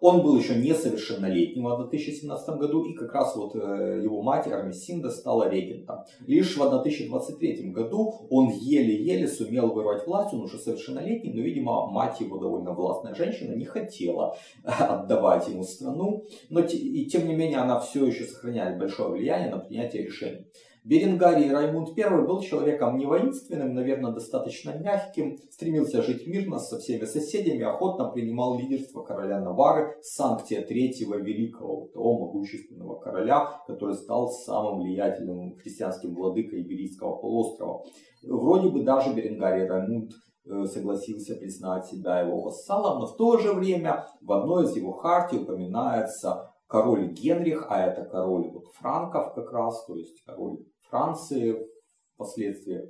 Он 0.00 0.22
был 0.22 0.36
еще 0.38 0.54
несовершеннолетним 0.56 1.64
в 1.64 1.72
1017 1.72 2.56
году, 2.56 2.84
и 2.84 2.94
как 2.94 3.12
раз 3.12 3.36
вот 3.36 3.54
э, 3.54 4.00
его 4.02 4.22
мать 4.22 4.46
Армисинда 4.46 5.10
стала 5.10 5.48
регентом. 5.48 6.04
Лишь 6.26 6.56
в 6.56 6.62
1023 6.62 7.70
году 7.70 8.26
он 8.30 8.48
еле-еле 8.48 9.28
сумел 9.28 9.68
вырвать 9.68 10.06
власть, 10.06 10.32
он 10.32 10.40
уже 10.40 10.58
совершеннолетний, 10.58 11.34
но, 11.34 11.42
видимо, 11.42 11.86
мать 11.90 12.20
его 12.20 12.38
довольно 12.38 12.72
властная 12.72 13.14
женщина, 13.14 13.54
не 13.54 13.66
хотела 13.66 14.36
отдавать 14.64 15.48
ему 15.48 15.64
страну, 15.64 16.24
но 16.48 16.60
и 16.60 17.04
тем 17.06 17.28
не 17.28 17.34
менее 17.34 17.58
она 17.58 17.78
все 17.78 18.06
еще 18.06 18.24
сохраняет 18.24 18.78
большое 18.78 19.10
влияние 19.10 19.50
на 19.50 19.58
принятие 19.58 20.04
решений. 20.04 20.46
Беренгарий 20.82 21.52
Раймунд 21.52 21.90
I 21.98 22.26
был 22.26 22.40
человеком 22.40 22.96
не 22.96 23.04
воинственным, 23.04 23.74
наверное, 23.74 24.12
достаточно 24.12 24.78
мягким, 24.78 25.36
стремился 25.50 26.02
жить 26.02 26.26
мирно 26.26 26.58
со 26.58 26.78
всеми 26.78 27.04
соседями, 27.04 27.64
охотно 27.64 28.08
принимал 28.08 28.58
лидерство 28.58 29.02
короля 29.02 29.40
Навары 29.40 29.98
Санктия 30.00 30.62
III 30.62 31.20
Великого, 31.20 31.88
того 31.92 32.18
могущественного 32.18 32.98
короля, 32.98 33.60
который 33.66 33.94
стал 33.94 34.30
самым 34.30 34.80
влиятельным 34.80 35.54
христианским 35.58 36.14
владыкой 36.14 36.62
Иберийского 36.62 37.16
полуострова. 37.16 37.84
Вроде 38.22 38.70
бы 38.70 38.82
даже 38.82 39.12
Беренгарий 39.12 39.66
Раймунд 39.66 40.12
э, 40.46 40.64
согласился 40.64 41.34
признать 41.34 41.84
себя 41.86 42.20
его 42.20 42.40
вассалом, 42.40 43.00
но 43.00 43.06
в 43.06 43.16
то 43.18 43.36
же 43.36 43.52
время 43.52 44.06
в 44.22 44.32
одной 44.32 44.64
из 44.64 44.74
его 44.74 44.92
хартий 44.92 45.42
упоминается 45.42 46.50
король 46.66 47.12
Генрих, 47.12 47.66
а 47.68 47.82
это 47.82 48.04
король 48.04 48.48
вот 48.50 48.64
франков 48.78 49.34
как 49.34 49.52
раз, 49.52 49.84
то 49.86 49.96
есть 49.96 50.22
король 50.24 50.58
Франции 50.90 51.66
впоследствии. 52.14 52.82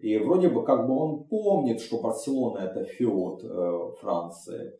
И 0.00 0.18
вроде 0.18 0.48
бы 0.48 0.64
как 0.64 0.86
бы 0.86 0.96
он 0.96 1.24
помнит, 1.24 1.80
что 1.80 2.00
Барселона 2.00 2.58
это 2.58 2.84
феод 2.84 3.44
э, 3.44 3.92
Франции. 4.00 4.72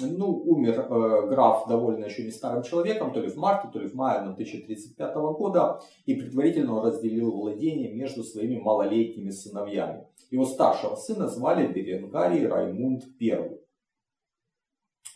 Ну, 0.00 0.42
умер 0.44 0.80
э, 0.80 1.28
граф 1.28 1.66
довольно 1.66 2.04
еще 2.04 2.22
не 2.22 2.30
старым 2.30 2.62
человеком, 2.62 3.12
то 3.12 3.20
ли 3.20 3.28
в 3.28 3.36
марте, 3.36 3.68
то 3.72 3.80
ли 3.80 3.88
в 3.88 3.94
мае 3.94 4.20
1035 4.20 5.14
года, 5.16 5.80
и 6.04 6.14
предварительно 6.14 6.82
разделил 6.82 7.32
владение 7.32 7.94
между 7.94 8.22
своими 8.22 8.60
малолетними 8.60 9.30
сыновьями. 9.30 10.06
Его 10.30 10.44
старшего 10.44 10.94
сына 10.94 11.26
звали 11.26 11.72
Беренгарий 11.72 12.46
Раймунд 12.46 13.04
I. 13.20 13.58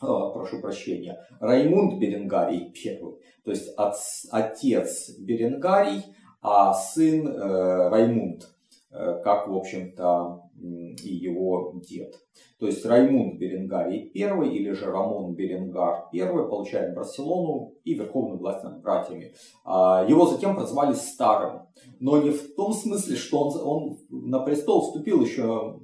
Э, 0.03 0.33
прошу 0.33 0.61
прощения, 0.61 1.18
Раймунд 1.38 2.01
Беренгарий 2.01 2.72
I, 2.75 2.98
то 3.44 3.51
есть 3.51 3.68
отец 3.77 5.11
Беренгарий, 5.18 6.03
а 6.42 6.74
сын 6.74 7.26
э, 7.26 7.88
Раймунд, 7.88 8.50
э, 8.90 9.20
как, 9.22 9.48
в 9.48 9.57
общем-то, 9.57 10.42
и 10.61 11.14
его 11.14 11.81
дед. 11.88 12.14
То 12.59 12.66
есть 12.66 12.85
Раймунд 12.85 13.38
Беренгарий 13.38 14.12
I 14.14 14.48
или 14.48 14.70
же 14.72 14.87
Рамон 14.87 15.35
Беренгар 15.35 16.09
I 16.12 16.48
получает 16.48 16.94
Барселону 16.94 17.74
и 17.85 17.94
верховную 17.94 18.38
власть 18.38 18.62
над 18.62 18.81
братьями. 18.81 19.35
А, 19.64 20.07
его 20.09 20.26
затем 20.26 20.55
прозвали 20.55 20.94
Старым, 20.94 21.62
но 21.98 22.22
не 22.22 22.31
в 22.31 22.55
том 22.55 22.72
смысле, 22.72 23.16
что 23.16 23.40
он, 23.40 23.61
он 23.61 23.98
на 24.28 24.38
престол 24.38 24.83
вступил 24.83 25.20
еще 25.22 25.81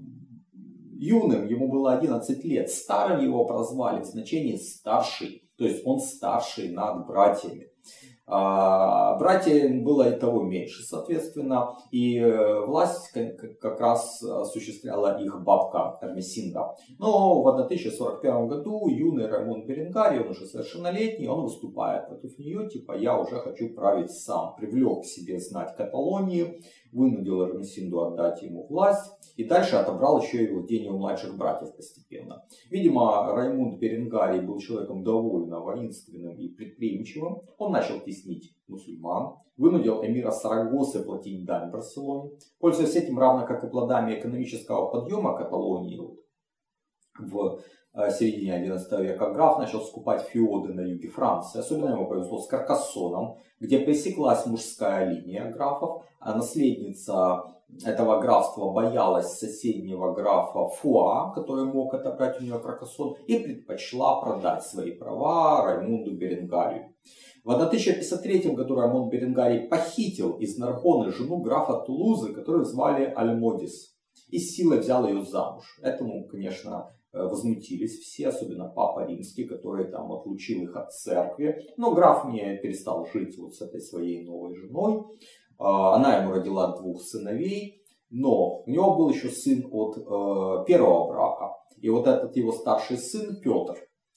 юным, 0.99 1.47
ему 1.47 1.69
было 1.69 1.95
11 1.95 2.45
лет. 2.45 2.71
Старым 2.71 3.25
его 3.25 3.45
прозвали 3.45 4.03
в 4.03 4.07
значении 4.07 4.57
старший, 4.57 5.43
то 5.57 5.65
есть 5.65 5.83
он 5.85 5.99
старший 6.01 6.71
над 6.71 7.07
братьями. 7.07 7.71
А 8.31 9.17
братьям 9.17 9.85
было 9.85 10.11
и 10.15 10.19
того 10.19 10.43
меньше, 10.43 10.83
соответственно, 10.83 11.77
и 11.91 12.19
э, 12.19 12.67
власть 12.67 13.11
как 13.59 13.81
раз 13.81 14.23
осуществляла 14.23 15.19
их 15.19 15.43
бабка 15.43 15.99
Эрмесинда. 16.03 16.77
Но 16.99 17.43
в 17.43 17.49
1041 17.49 18.49
году 18.49 18.87
юный 18.89 19.29
Рамон 19.29 19.67
Беренгари, 19.67 20.19
он 20.19 20.29
уже 20.29 20.45
совершеннолетний, 20.45 21.27
он 21.27 21.45
выступает 21.45 22.09
против 22.09 22.39
нее, 22.39 22.69
типа 22.69 22.99
я 22.99 23.19
уже 23.19 23.37
хочу 23.37 23.75
править 23.75 24.11
сам, 24.11 24.55
привлек 24.57 25.03
к 25.03 25.07
себе 25.07 25.41
знать 25.41 25.75
Каталонии, 25.75 26.61
вынудил 26.93 27.45
Эрмесинду 27.45 28.03
отдать 28.03 28.43
ему 28.43 28.67
власть 28.69 29.13
и 29.37 29.45
дальше 29.45 29.77
отобрал 29.77 30.21
еще 30.21 30.45
и 30.45 30.53
владение 30.53 30.91
у 30.91 30.99
младших 30.99 31.37
братьев 31.37 31.75
постепенно. 31.77 32.45
Видимо, 32.71 33.33
Раймунд 33.33 33.79
Беренгарий 33.79 34.41
был 34.41 34.59
человеком 34.59 35.05
довольно 35.05 35.61
воинственным 35.61 36.37
и 36.37 36.49
предприимчивым. 36.49 37.43
Он 37.59 37.73
начал 37.73 38.01
теснить 38.19 38.55
мусульман, 38.69 39.37
вынудил 39.57 40.05
эмира 40.05 40.31
Сарагосы 40.31 41.03
платить 41.03 41.45
дань 41.45 41.71
Барселоне. 41.71 42.33
Пользуясь 42.59 42.97
этим, 42.97 43.19
равно 43.19 43.47
как 43.47 43.65
и 43.65 43.69
плодами 43.69 44.19
экономического 44.19 44.89
подъема 44.89 45.37
Каталонии 45.37 46.01
в 47.19 47.61
э, 47.95 48.11
середине 48.11 48.69
XI 48.69 49.03
века, 49.03 49.33
граф 49.33 49.59
начал 49.59 49.81
скупать 49.81 50.23
феоды 50.23 50.73
на 50.73 50.81
юге 50.81 51.09
Франции. 51.09 51.61
Особенно 51.61 51.91
ему 51.91 52.07
повезло 52.07 52.39
с 52.39 52.47
Каркассоном, 52.47 53.39
где 53.61 53.81
пресеклась 53.81 54.47
мужская 54.47 55.11
линия 55.11 55.51
графов, 55.51 56.05
а 56.21 56.35
наследница 56.35 57.45
этого 57.85 58.21
графства 58.21 58.71
боялась 58.71 59.39
соседнего 59.39 60.13
графа 60.15 60.69
Фуа, 60.69 61.33
который 61.35 61.65
мог 61.65 61.95
отобрать 61.95 62.41
у 62.41 62.45
нее 62.45 62.59
Каркассон, 62.59 63.17
и 63.27 63.39
предпочла 63.39 64.21
продать 64.21 64.65
свои 64.65 64.93
права 64.93 65.65
Раймунду 65.65 66.17
Беренгарию. 66.17 66.95
В 67.45 67.51
1053 67.51 68.55
году 68.55 68.75
Раймонд 68.75 69.13
Беренгарий 69.13 69.69
похитил 69.69 70.33
из 70.39 70.59
Нарбоны 70.59 71.13
жену 71.13 71.39
графа 71.39 71.85
Тулузы, 71.85 72.33
которую 72.33 72.65
звали 72.65 73.05
Альмодис, 73.05 73.97
и 74.29 74.39
силой 74.39 74.81
взял 74.81 75.07
ее 75.07 75.25
замуж. 75.25 75.79
Этому, 75.83 76.27
конечно, 76.27 76.91
Э, 77.11 77.23
возмутились 77.23 77.99
все, 78.01 78.29
особенно 78.29 78.69
Папа 78.69 79.07
Римский, 79.07 79.45
который 79.45 79.91
там 79.91 80.13
отлучил 80.13 80.63
их 80.65 80.77
от 80.77 80.93
церкви. 80.93 81.73
Но 81.79 81.95
граф 81.95 82.27
не 82.27 82.59
перестал 82.59 83.07
жить 83.13 83.39
вот 83.39 83.55
с 83.55 83.63
этой 83.63 83.81
своей 83.81 84.25
новой 84.25 84.55
женой. 84.55 85.05
А, 85.59 85.97
она 85.97 86.19
ему 86.19 86.33
родила 86.33 86.77
двух 86.77 87.03
сыновей, 87.03 87.83
но 88.11 88.63
у 88.63 88.71
него 88.71 88.97
был 88.97 89.11
еще 89.11 89.29
сын 89.29 89.69
от 89.71 89.99
э, 89.99 90.65
первого 90.67 91.09
брака. 91.09 91.57
И 91.81 91.91
вот 91.91 92.07
этот 92.07 92.37
его 92.37 92.53
старший 92.53 92.97
сын 92.97 93.37
Петр 93.41 93.77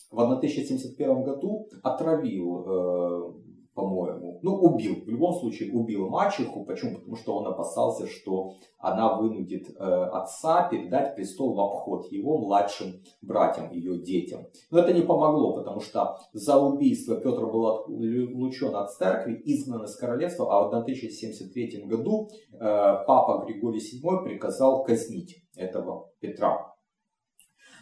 в 0.10 0.20
1071 0.20 1.24
году 1.24 1.68
отравил 1.84 2.64
э, 2.66 3.34
по-моему. 3.74 4.40
Ну, 4.42 4.56
убил. 4.56 5.04
В 5.06 5.10
любом 5.10 5.34
случае 5.34 5.72
убил 5.72 6.10
мачеху. 6.10 6.66
Почему? 6.66 6.98
Потому 6.98 7.16
что 7.16 7.38
он 7.38 7.48
опасался, 7.48 8.08
что 8.08 8.54
она 8.78 9.18
вынудит 9.18 9.70
э, 9.70 9.74
отца 9.74 10.68
передать 10.70 11.16
престол 11.16 11.54
в 11.54 11.60
обход 11.60 12.12
его 12.12 12.38
младшим 12.40 13.02
братьям, 13.22 13.72
ее 13.72 14.00
детям. 14.00 14.42
Но 14.72 14.80
это 14.80 14.94
не 14.94 15.02
помогло, 15.02 15.54
потому 15.56 15.80
что 15.80 16.18
за 16.34 16.60
убийство 16.60 17.16
Петр 17.16 17.46
был 17.46 17.68
отлучен 17.68 18.76
от 18.76 18.92
церкви, 18.94 19.42
изгнан 19.46 19.84
из 19.86 19.96
королевства, 19.96 20.48
а 20.52 20.64
в 20.64 20.68
1073 20.68 21.86
году 21.86 22.30
э, 22.54 22.58
папа 22.60 23.46
Григорий 23.46 23.80
VII 23.80 24.24
приказал 24.24 24.84
казнить 24.84 25.44
этого 25.56 26.10
Петра. 26.20 26.71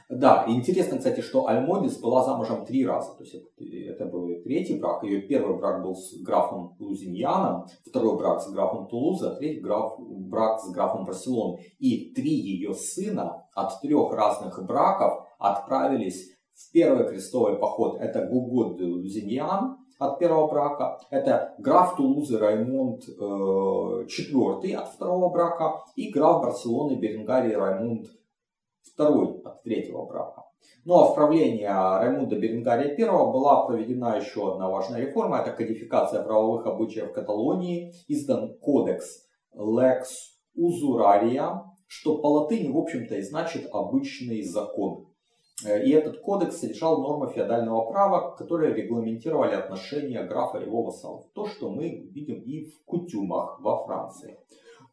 Да, 0.10 0.46
интересно, 0.48 0.98
кстати, 0.98 1.22
что 1.22 1.48
Альмодис 1.48 2.00
была 2.00 2.24
замужем 2.24 2.66
три 2.66 2.84
раза. 2.84 3.16
То 3.16 3.24
есть 3.24 3.36
это, 3.36 4.06
был 4.06 4.28
третий 4.44 4.80
брак. 4.80 5.04
Ее 5.04 5.22
первый 5.22 5.56
брак 5.58 5.84
был 5.84 5.96
с 5.96 6.20
графом 6.24 6.76
Лузиньяном, 6.80 7.68
второй 7.88 8.18
брак 8.18 8.42
с 8.42 8.50
графом 8.52 8.88
Тулуза, 8.88 9.36
третий 9.36 9.60
граф, 9.60 9.94
брак 10.00 10.62
с 10.62 10.72
графом 10.72 11.06
Барселоны. 11.06 11.60
И 11.78 12.12
три 12.16 12.32
ее 12.32 12.74
сына 12.74 13.46
от 13.54 13.80
трех 13.82 14.12
разных 14.12 14.66
браков 14.66 15.28
отправились 15.38 16.32
в 16.56 16.72
первый 16.72 17.08
крестовый 17.08 17.58
поход. 17.58 18.02
Это 18.02 18.26
Гугод 18.26 18.82
Лузиньян 18.82 19.78
от 20.00 20.18
первого 20.18 20.48
брака. 20.48 20.98
Это 21.12 21.54
граф 21.60 21.96
Тулузы 21.96 22.40
Раймонд 22.40 23.04
э, 23.08 23.12
IV 23.12 24.74
от 24.74 24.88
второго 24.88 25.30
брака. 25.30 25.84
И 25.96 26.10
граф 26.10 26.42
Барселоны 26.42 26.96
Беренгарии 26.96 27.54
Раймонд 27.54 28.08
второй 28.94 29.42
от 29.44 29.64
третьего 29.64 30.06
брака. 30.06 30.44
Ну 30.86 30.96
а 30.96 31.12
в 31.12 31.16
правлении 31.16 31.66
Раймунда 31.66 32.38
Беренгария 32.38 32.96
I 32.98 33.32
была 33.32 33.66
проведена 33.66 34.18
еще 34.18 34.54
одна 34.54 34.70
важная 34.70 35.02
реформа. 35.02 35.38
Это 35.38 35.52
кодификация 35.52 36.24
правовых 36.24 36.66
обычаев 36.66 37.14
Каталонии. 37.14 37.94
Издан 38.08 38.58
кодекс 38.60 39.26
Lex 39.56 40.04
Usuraria, 40.58 41.62
что 41.88 42.18
по 42.20 42.28
латыни, 42.28 42.72
в 42.72 42.78
общем-то, 42.78 43.16
и 43.16 43.22
значит 43.22 43.68
обычный 43.72 44.44
закон. 44.44 45.08
Э, 45.66 45.84
и 45.84 45.92
этот 45.92 46.22
кодекс 46.22 46.58
содержал 46.58 47.02
нормы 47.02 47.32
феодального 47.32 47.90
права, 47.90 48.36
которые 48.36 48.74
регламентировали 48.74 49.56
отношения 49.56 50.24
графа 50.24 50.60
и 50.60 50.66
его 50.66 50.84
вассалов. 50.84 51.26
То, 51.34 51.46
что 51.46 51.70
мы 51.70 51.90
видим 52.12 52.42
и 52.42 52.66
в 52.66 52.84
кутюмах 52.86 53.60
во 53.60 53.84
Франции. 53.86 54.38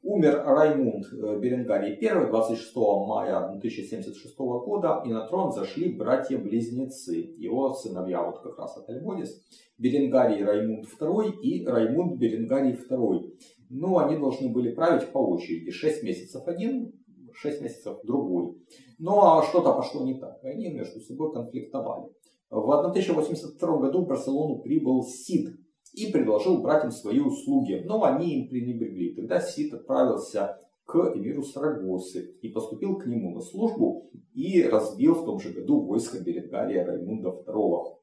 Умер 0.08 0.44
Раймунд 0.46 1.04
Беренгарий 1.40 1.98
I 2.00 2.28
26 2.28 2.76
мая 2.76 3.38
1076 3.38 4.38
года, 4.38 5.02
и 5.04 5.08
на 5.08 5.26
трон 5.26 5.50
зашли 5.50 5.92
братья-близнецы, 5.92 7.34
его 7.36 7.74
сыновья, 7.74 8.22
вот 8.22 8.38
как 8.40 8.56
раз 8.56 8.76
от 8.76 8.88
Альбодис, 8.88 9.42
Беренгарий 9.78 10.44
Раймунд 10.44 10.86
II 11.00 11.40
и 11.42 11.66
Раймунд 11.66 12.20
Беренгарий 12.20 12.78
II. 12.88 13.32
Ну, 13.70 13.98
они 13.98 14.16
должны 14.16 14.48
были 14.52 14.72
править 14.72 15.10
по 15.10 15.18
очереди, 15.18 15.72
6 15.72 16.04
месяцев 16.04 16.46
один, 16.46 16.92
6 17.32 17.62
месяцев 17.62 17.98
другой. 18.04 18.54
Но 19.00 19.10
ну, 19.10 19.20
а 19.22 19.42
что-то 19.42 19.72
пошло 19.72 20.04
не 20.04 20.20
так, 20.20 20.38
они 20.44 20.68
между 20.68 21.00
собой 21.00 21.32
конфликтовали. 21.32 22.12
В 22.48 22.70
1082 22.70 23.78
году 23.78 24.04
в 24.04 24.06
Барселону 24.06 24.62
прибыл 24.62 25.02
Сид, 25.02 25.48
и 25.96 26.12
предложил 26.12 26.60
братьям 26.60 26.92
свои 26.92 27.20
услуги, 27.20 27.82
но 27.86 28.04
они 28.04 28.34
им 28.34 28.48
пренебрегли. 28.48 29.14
Тогда 29.14 29.40
Сид 29.40 29.72
отправился 29.72 30.60
к 30.84 30.94
эмиру 31.14 31.42
Сарагосы 31.42 32.36
и 32.42 32.48
поступил 32.50 32.98
к 32.98 33.06
нему 33.06 33.34
на 33.34 33.40
службу 33.40 34.10
и 34.34 34.62
разбил 34.62 35.14
в 35.14 35.24
том 35.24 35.40
же 35.40 35.52
году 35.52 35.80
войско 35.80 36.22
Беренгария 36.22 36.84
Раймунда 36.84 37.30
II. 37.46 37.96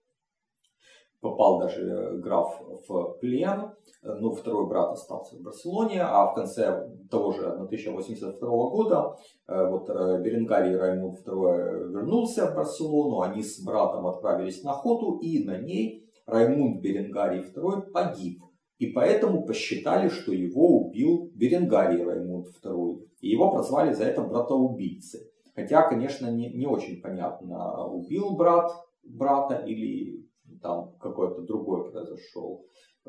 Попал 1.22 1.60
даже 1.60 1.82
э, 1.84 2.18
граф 2.18 2.62
в 2.88 3.18
плен, 3.22 3.72
но 4.02 4.32
второй 4.32 4.68
брат 4.68 4.92
остался 4.92 5.38
в 5.38 5.42
Барселоне, 5.42 6.02
а 6.02 6.32
в 6.32 6.34
конце 6.34 6.90
того 7.10 7.32
же 7.32 7.48
1082 7.48 8.50
года 8.70 9.16
э, 9.48 9.70
вот 9.70 9.90
э, 9.90 10.22
Беренгарий 10.22 10.76
Раймунд 10.76 11.26
II 11.26 11.92
вернулся 11.92 12.48
в 12.48 12.56
Барселону, 12.56 13.22
они 13.22 13.44
с 13.44 13.64
братом 13.64 14.08
отправились 14.08 14.64
на 14.64 14.72
охоту 14.72 15.20
и 15.20 15.46
на 15.46 15.60
ней 15.60 16.03
Раймунд 16.26 16.82
Беренгарий 16.82 17.44
II 17.44 17.92
погиб, 17.92 18.42
и 18.78 18.88
поэтому 18.88 19.46
посчитали, 19.46 20.10
что 20.10 20.32
его 20.32 20.86
убил 20.86 21.32
Беренгарий 21.36 22.04
Раймунд 22.04 22.48
II, 22.64 23.08
и 23.22 23.30
его 23.30 23.52
прозвали 23.52 23.94
за 23.94 24.06
это 24.06 24.22
братоубийцы. 24.22 25.30
Хотя, 25.56 25.88
конечно, 25.88 26.32
не, 26.32 26.52
не 26.54 26.66
очень 26.66 27.02
понятно, 27.02 27.86
убил 27.86 28.36
брат 28.36 28.72
брата 29.04 29.56
или 29.66 30.26
там 30.62 30.96
какой-то 31.00 31.42
другой 31.42 31.92
произошел, 31.92 32.66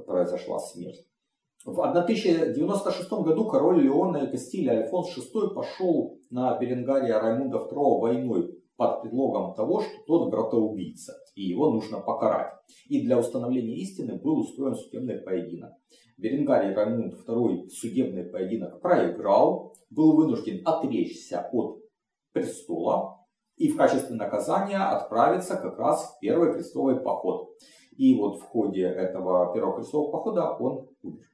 произошла 0.07 0.59
смерть. 0.59 1.07
В 1.65 1.81
1096 1.81 3.11
году 3.11 3.49
король 3.49 3.83
Леона 3.83 4.19
и 4.19 4.31
Кастилия 4.31 4.83
Альфонс 4.83 5.17
VI 5.17 5.55
пошел 5.55 6.19
на 6.31 6.59
Беренгария 6.59 7.19
Раймунда 7.19 7.59
II 7.59 8.01
войной 8.01 8.54
под 8.77 9.03
предлогом 9.03 9.55
того, 9.55 9.81
что 9.81 10.03
тот 10.07 10.31
братоубийца, 10.31 11.15
и 11.35 11.43
его 11.43 11.71
нужно 11.71 12.01
покарать. 12.01 12.53
И 12.89 13.05
для 13.05 13.19
установления 13.19 13.77
истины 13.77 14.17
был 14.17 14.41
устроен 14.41 14.75
судебный 14.75 15.19
поединок. 15.19 15.73
Беренгарий 16.17 16.75
Раймунд 16.75 17.15
II 17.27 17.69
судебный 17.69 18.25
поединок 18.25 18.81
проиграл, 18.81 19.77
был 19.91 20.17
вынужден 20.17 20.63
отречься 20.65 21.49
от 21.53 21.81
престола 22.33 23.25
и 23.57 23.69
в 23.69 23.77
качестве 23.77 24.17
наказания 24.17 24.79
отправиться 24.79 25.57
как 25.57 25.79
раз 25.79 26.17
в 26.17 26.21
первый 26.21 26.53
крестовый 26.53 27.01
поход. 27.01 27.51
И 27.97 28.15
вот 28.17 28.41
в 28.41 28.43
ходе 28.43 28.83
этого 28.83 29.53
первого 29.55 29.77
крестового 29.77 30.11
похода 30.11 30.57
он 30.59 30.89
умер. 31.03 31.27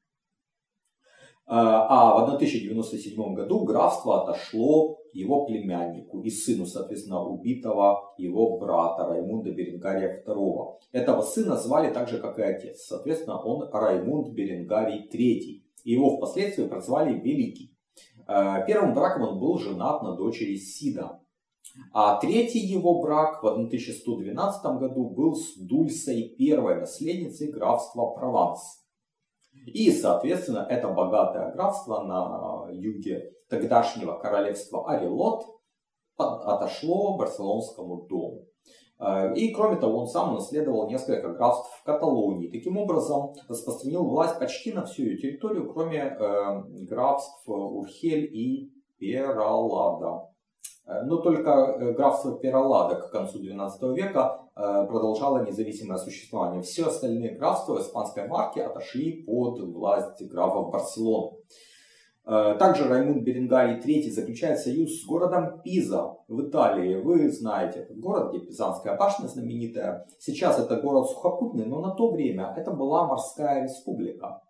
А, 1.47 2.19
а 2.19 2.21
в 2.21 2.35
1097 2.35 3.35
году 3.35 3.65
графство 3.65 4.23
отошло 4.23 5.00
его 5.13 5.47
племяннику 5.47 6.21
и 6.23 6.31
сыну, 6.31 6.67
соответственно, 6.67 7.23
убитого 7.25 8.15
его 8.19 8.59
брата 8.59 9.07
Раймунда 9.07 9.51
Беренгария 9.53 10.23
II. 10.27 10.79
Этого 10.93 11.23
сына 11.23 11.57
звали 11.57 11.93
так 11.93 12.09
же, 12.09 12.19
как 12.19 12.39
и 12.39 12.43
отец. 12.43 12.83
Соответственно, 12.87 13.41
он 13.41 13.69
Раймунд 13.73 14.35
Беренгарий 14.35 15.09
III. 15.09 15.63
Его 15.85 16.17
впоследствии 16.17 16.67
прозвали 16.67 17.19
Великий. 17.19 17.77
А, 18.27 18.61
первым 18.63 18.95
браком 18.95 19.23
он 19.23 19.41
был 19.41 19.59
женат 19.59 20.03
на 20.03 20.15
дочери 20.15 20.57
Сида. 20.57 21.21
А 21.93 22.19
третий 22.21 22.59
его 22.59 23.01
брак 23.01 23.43
в 23.43 23.47
1112 23.47 24.65
году 24.79 25.11
был 25.11 25.35
с 25.35 25.57
Дульсой, 25.57 26.35
первой 26.37 26.81
наследницей 26.81 27.51
графства 27.51 28.07
Прованс. 28.07 28.81
И, 29.67 29.91
соответственно, 29.91 30.67
это 30.69 30.89
богатое 30.89 31.53
графство 31.53 32.03
на 32.03 32.50
юге 32.73 33.33
тогдашнего 33.49 34.19
королевства 34.19 34.91
Арилот 34.91 35.45
отошло 36.17 37.17
Барселонскому 37.17 38.07
дому. 38.09 38.47
Э, 39.01 39.33
и, 39.35 39.53
кроме 39.53 39.77
того, 39.77 40.01
он 40.01 40.07
сам 40.07 40.35
наследовал 40.35 40.89
несколько 40.89 41.33
графств 41.33 41.71
в 41.81 41.85
Каталонии. 41.85 42.51
Таким 42.51 42.77
образом, 42.77 43.33
распространил 43.49 44.05
власть 44.05 44.39
почти 44.39 44.73
на 44.73 44.85
всю 44.85 45.05
ее 45.05 45.17
территорию, 45.17 45.73
кроме 45.73 45.99
э, 45.99 46.63
графств 46.87 47.49
Урхель 47.49 48.25
и 48.25 48.71
Пералада. 48.99 50.29
Э, 50.87 51.03
но 51.05 51.17
только 51.19 51.95
графство 51.97 52.39
Пералада 52.39 52.97
к 52.97 53.11
концу 53.11 53.43
XII 53.43 53.95
века 53.95 54.37
продолжало 54.55 55.47
независимое 55.47 55.97
существование. 55.97 56.61
Все 56.61 56.85
остальные 56.85 57.37
графства 57.39 57.81
испанской 57.81 58.29
марки 58.29 58.59
отошли 58.59 59.23
под 59.23 59.59
власть 59.61 60.23
графов 60.29 60.71
Барселоны. 60.71 61.39
Также 62.25 62.87
Раймунд 62.87 63.25
Беренгарий 63.25 63.81
III 63.81 64.11
заключает 64.11 64.59
союз 64.59 65.01
с 65.01 65.07
городом 65.07 65.61
Пиза 65.63 66.17
в 66.29 66.49
Италии. 66.49 66.97
Вы 66.97 67.31
знаете 67.31 67.81
этот 67.81 67.99
город, 67.99 68.31
где 68.31 68.47
Пизанская 68.47 68.97
башня 68.97 69.27
знаменитая. 69.27 70.07
Сейчас 70.19 70.59
это 70.59 70.81
город 70.81 71.09
сухопутный, 71.09 71.67
но 71.67 71.81
на 71.81 71.95
то 71.95 72.11
время 72.11 72.55
это 72.57 72.71
была 72.73 73.07
морская 73.07 73.65
республика. 73.65 74.43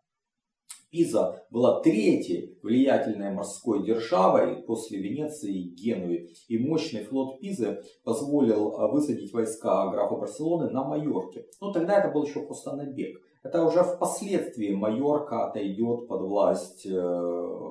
Пиза 0.91 1.45
была 1.51 1.81
третьей 1.81 2.59
влиятельной 2.63 3.31
морской 3.31 3.85
державой 3.85 4.57
после 4.57 4.99
Венеции 4.99 5.55
и 5.55 5.69
Генуи. 5.69 6.29
И 6.49 6.59
мощный 6.59 7.05
флот 7.05 7.39
Пизы 7.39 7.83
позволил 8.03 8.77
а, 8.77 8.89
высадить 8.89 9.33
войска 9.33 9.89
графа 9.89 10.17
Барселоны 10.17 10.71
на 10.71 10.83
Майорке. 10.83 11.47
Но 11.61 11.73
тогда 11.73 12.01
это 12.01 12.11
был 12.11 12.25
еще 12.25 12.41
просто 12.41 12.75
набег. 12.75 13.21
Это 13.43 13.65
уже 13.65 13.83
впоследствии 13.83 14.75
Майорка 14.75 15.47
отойдет 15.47 16.09
под 16.09 16.21
власть 16.21 16.87
э, 16.87 17.69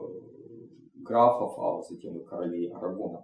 графов, 0.96 1.60
а 1.60 1.84
затем 1.88 2.18
и 2.18 2.26
королей 2.26 2.72
Арагона. 2.72 3.24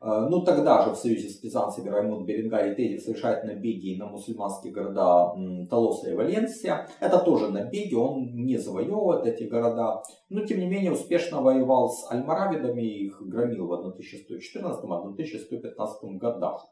Э, 0.00 0.28
ну, 0.30 0.44
тогда 0.44 0.84
же 0.84 0.92
в 0.92 0.96
союзе 0.96 1.28
с 1.28 1.36
пизанцами 1.36 1.88
Раймонд 1.88 2.26
Беренгарий 2.26 2.74
III 2.74 3.00
совершает 3.00 3.42
набеги 3.42 3.98
на 3.98 4.06
мусульманские 4.06 4.72
города 4.72 5.34
Толоса 5.68 6.10
и 6.10 6.14
Валенсия. 6.14 6.86
Это 7.00 7.18
тоже 7.18 7.50
набеги, 7.50 7.94
он 7.94 8.36
не 8.36 8.56
завоевывает 8.56 9.26
эти 9.26 9.48
города, 9.48 10.04
но 10.28 10.46
тем 10.46 10.60
не 10.60 10.66
менее 10.66 10.92
успешно 10.92 11.42
воевал 11.42 11.90
с 11.90 12.08
альмаравидами 12.08 12.82
и 12.82 13.06
их 13.06 13.20
громил 13.20 13.66
в 13.66 13.72
1114-1115 13.72 16.18
годах. 16.18 16.68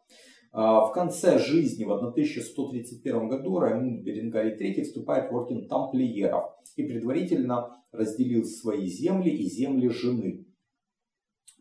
Э, 0.59 0.61
В 0.61 0.91
конце 0.93 1.39
жизни 1.39 1.85
в 1.85 1.93
1131 1.93 3.29
году 3.29 3.61
Раймунд 3.61 4.03
Беренгарий 4.03 4.57
III 4.57 4.83
вступает 4.83 5.31
в 5.31 5.35
орден 5.37 5.69
тамплиеров 5.69 6.51
и 6.75 6.83
предварительно 6.83 7.81
разделил 7.93 8.45
свои 8.45 8.89
земли 8.89 9.31
и 9.31 9.49
земли 9.49 9.89
жены. 9.89 10.47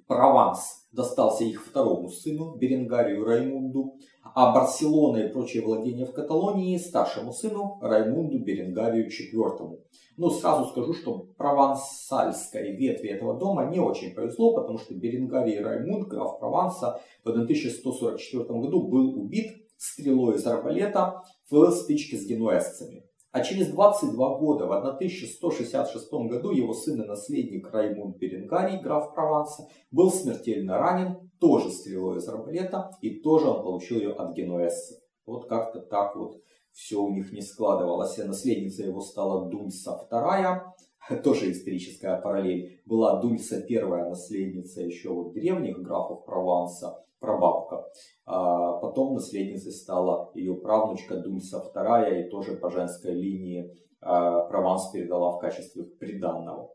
Прованс 0.07 0.87
достался 0.91 1.43
их 1.43 1.63
второму 1.63 2.09
сыну, 2.09 2.55
Беренгарию 2.55 3.23
Раймунду, 3.23 3.99
а 4.39 4.53
Барселона 4.53 5.17
и 5.17 5.33
прочие 5.33 5.63
владения 5.63 6.05
в 6.05 6.13
Каталонии 6.13 6.77
старшему 6.77 7.33
сыну 7.33 7.79
Раймунду 7.81 8.37
Беренгарию 8.37 9.07
IV. 9.07 9.79
Но 10.17 10.29
сразу 10.29 10.69
скажу, 10.69 10.93
что 10.93 11.25
провансальской 11.37 12.75
ветви 12.75 13.09
этого 13.09 13.39
дома 13.39 13.65
не 13.65 13.79
очень 13.79 14.13
повезло, 14.13 14.53
потому 14.53 14.77
что 14.77 14.93
Беренгарий 14.93 15.59
Раймунд, 15.59 16.07
граф 16.07 16.37
Прованса, 16.37 17.01
в 17.23 17.29
1144 17.29 18.43
году 18.43 18.87
был 18.87 19.19
убит 19.19 19.53
стрелой 19.75 20.35
из 20.35 20.45
арбалета 20.45 21.23
в 21.49 21.71
стычке 21.71 22.17
с 22.17 22.27
генуэзцами. 22.27 23.06
А 23.31 23.41
через 23.41 23.67
22 23.67 24.39
года, 24.39 24.65
в 24.65 24.73
1166 24.73 26.11
году, 26.11 26.51
его 26.51 26.73
сын 26.73 27.01
и 27.01 27.05
наследник 27.05 27.69
Раймунд 27.71 28.17
Беренгарий, 28.17 28.79
граф 28.79 29.13
Прованса, 29.13 29.67
был 29.91 30.11
смертельно 30.11 30.77
ранен, 30.77 31.29
тоже 31.39 31.69
стрелой 31.69 32.17
из 32.17 32.27
арбалета, 32.27 32.91
и 33.01 33.19
тоже 33.19 33.47
он 33.47 33.63
получил 33.63 33.97
ее 33.97 34.13
от 34.13 34.33
генуэзцев. 34.33 34.97
Вот 35.25 35.47
как-то 35.49 35.81
так 35.81 36.15
вот 36.15 36.41
все 36.71 37.01
у 37.01 37.09
них 37.09 37.31
не 37.33 37.41
складывалось. 37.41 38.17
Наследница 38.17 38.83
его 38.83 39.01
стала 39.01 39.49
Дульса 39.49 40.07
II, 40.09 40.61
тоже 41.23 41.51
историческая 41.51 42.17
параллель. 42.21 42.81
Была 42.85 43.19
Дульса 43.21 43.61
первая 43.61 44.09
наследница 44.09 44.81
еще 44.81 45.09
вот 45.09 45.33
древних 45.33 45.81
графов 45.81 46.25
Прованса, 46.25 47.03
прабабка. 47.19 47.85
А 48.25 48.73
потом 48.73 49.13
наследницей 49.13 49.71
стала 49.71 50.31
ее 50.33 50.55
правнучка 50.55 51.17
Дульса 51.17 51.63
II 51.73 52.21
и 52.25 52.29
тоже 52.29 52.55
по 52.55 52.69
женской 52.69 53.13
линии 53.13 53.73
а, 53.99 54.41
Прованс 54.41 54.91
передала 54.91 55.31
в 55.31 55.39
качестве 55.39 55.83
приданного. 55.83 56.69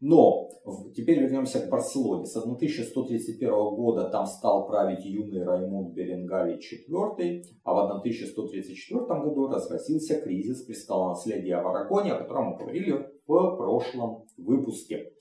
Но 0.00 0.48
теперь 0.94 1.18
вернемся 1.18 1.60
к 1.60 1.70
Барселоне. 1.70 2.24
С 2.24 2.36
1131 2.36 3.50
года 3.50 4.08
там 4.10 4.26
стал 4.26 4.68
править 4.68 5.04
юный 5.04 5.44
Раймунд 5.44 5.92
Беренгарий 5.94 6.58
IV, 6.58 7.42
а 7.64 7.74
в 7.74 7.78
1134 7.78 9.00
году 9.00 9.48
разразился 9.48 10.20
кризис 10.20 10.62
престолонаследия 10.62 11.60
в 11.60 11.66
Арагоне, 11.66 12.12
о 12.12 12.18
котором 12.18 12.50
мы 12.50 12.58
говорили 12.58 13.17
в 13.28 13.56
прошлом 13.56 14.24
выпуске. 14.38 15.12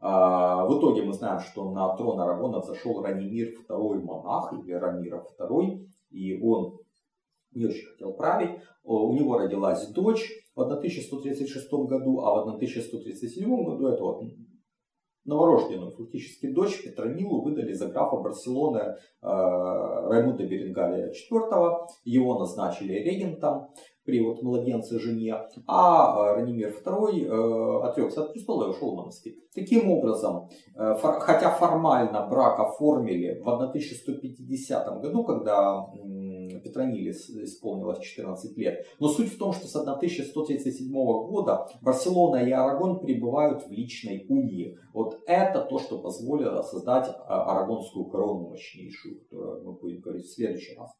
А, 0.00 0.66
в 0.66 0.78
итоге 0.78 1.02
мы 1.02 1.12
знаем, 1.12 1.40
что 1.40 1.70
на 1.70 1.96
трон 1.96 2.20
Арагона 2.20 2.58
взошел 2.58 3.02
Ранимир 3.02 3.54
II 3.68 4.02
монах, 4.02 4.52
или 4.52 4.72
Рамира 4.72 5.24
II, 5.38 5.86
и 6.10 6.40
он 6.42 6.78
не 7.52 7.66
очень 7.66 7.86
хотел 7.86 8.12
править. 8.14 8.60
У 8.82 9.12
него 9.14 9.38
родилась 9.38 9.86
дочь 9.92 10.28
в 10.56 10.60
1136 10.60 11.72
году, 11.72 12.20
а 12.20 12.34
в 12.34 12.48
1137 12.48 13.64
году 13.64 13.86
эту 13.86 14.04
вот 14.04 14.22
новорожденную 15.24 15.92
фактически 15.92 16.46
дочь 16.46 16.82
Петронилу 16.82 17.42
выдали 17.42 17.72
за 17.72 17.88
графа 17.88 18.16
Барселоны 18.16 18.78
э, 18.78 18.94
Раймунда 19.22 20.44
Беренгалия 20.44 21.12
IV. 21.12 21.86
Его 22.04 22.38
назначили 22.38 22.94
регентом 22.94 23.68
при 24.04 24.20
вот 24.20 24.42
младенце 24.42 24.98
жене, 24.98 25.36
а 25.66 26.34
Ранимир 26.34 26.74
II 26.84 27.24
э, 27.24 27.86
отрекся 27.86 28.22
от 28.22 28.32
престола 28.32 28.66
и 28.66 28.70
ушел 28.70 28.92
в 28.92 28.96
монастырь. 28.96 29.36
Таким 29.54 29.90
образом, 29.90 30.48
э, 30.74 30.94
фор, 30.96 31.20
хотя 31.20 31.50
формально 31.50 32.26
брак 32.26 32.58
оформили 32.58 33.40
в 33.40 33.48
1150 33.48 35.00
году, 35.00 35.24
когда 35.24 35.86
Петрониле 36.62 37.10
исполнилось 37.10 38.00
14 38.00 38.56
лет. 38.56 38.86
Но 38.98 39.08
суть 39.08 39.32
в 39.32 39.38
том, 39.38 39.52
что 39.52 39.66
с 39.66 39.76
1137 39.76 40.92
года 40.92 41.68
Барселона 41.80 42.36
и 42.36 42.50
Арагон 42.50 43.00
пребывают 43.00 43.66
в 43.66 43.70
личной 43.70 44.26
унии. 44.28 44.78
Вот 44.92 45.20
это 45.26 45.62
то, 45.62 45.78
что 45.78 45.98
позволило 45.98 46.62
создать 46.62 47.08
а, 47.26 47.52
арагонскую 47.52 48.06
корону 48.06 48.50
мощнейшую, 48.50 49.20
которую 49.20 49.64
мы 49.64 49.72
будем 49.72 50.00
говорить 50.00 50.26
в 50.26 50.34
следующий 50.34 50.76
раз. 50.76 50.90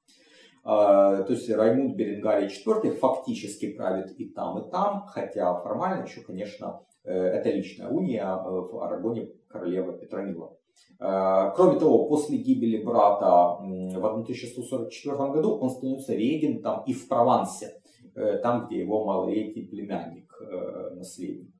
А, 0.64 1.22
то 1.22 1.33
есть 1.33 1.51
Раймунд 1.51 1.96
Беренгарий 1.96 2.46
IV 2.46 2.92
фактически 2.96 3.72
правит 3.72 4.12
и 4.18 4.29
там, 4.29 4.59
и 4.59 4.70
там, 4.70 5.07
хотя 5.07 5.55
формально 5.61 6.05
еще, 6.05 6.20
конечно, 6.20 6.83
э, 7.05 7.12
это 7.12 7.51
личная 7.51 7.88
уния 7.88 8.25
э, 8.25 8.38
в 8.38 8.81
Арагоне 8.81 9.29
королева 9.48 9.92
Петронила. 9.92 10.57
Э, 10.98 11.52
кроме 11.56 11.78
того, 11.78 12.06
после 12.06 12.38
гибели 12.38 12.82
брата 12.82 13.58
в 13.61 14.06
1144 14.06 15.16
году 15.32 15.56
он 15.56 15.70
становится 15.70 16.14
регентом 16.14 16.82
и 16.87 16.92
в 16.92 17.08
Провансе, 17.08 17.80
э, 18.14 18.38
там, 18.38 18.66
где 18.66 18.80
его 18.80 19.04
малолетний 19.04 19.66
племянник, 19.66 20.32
э, 20.40 20.94
наследник. 20.94 21.51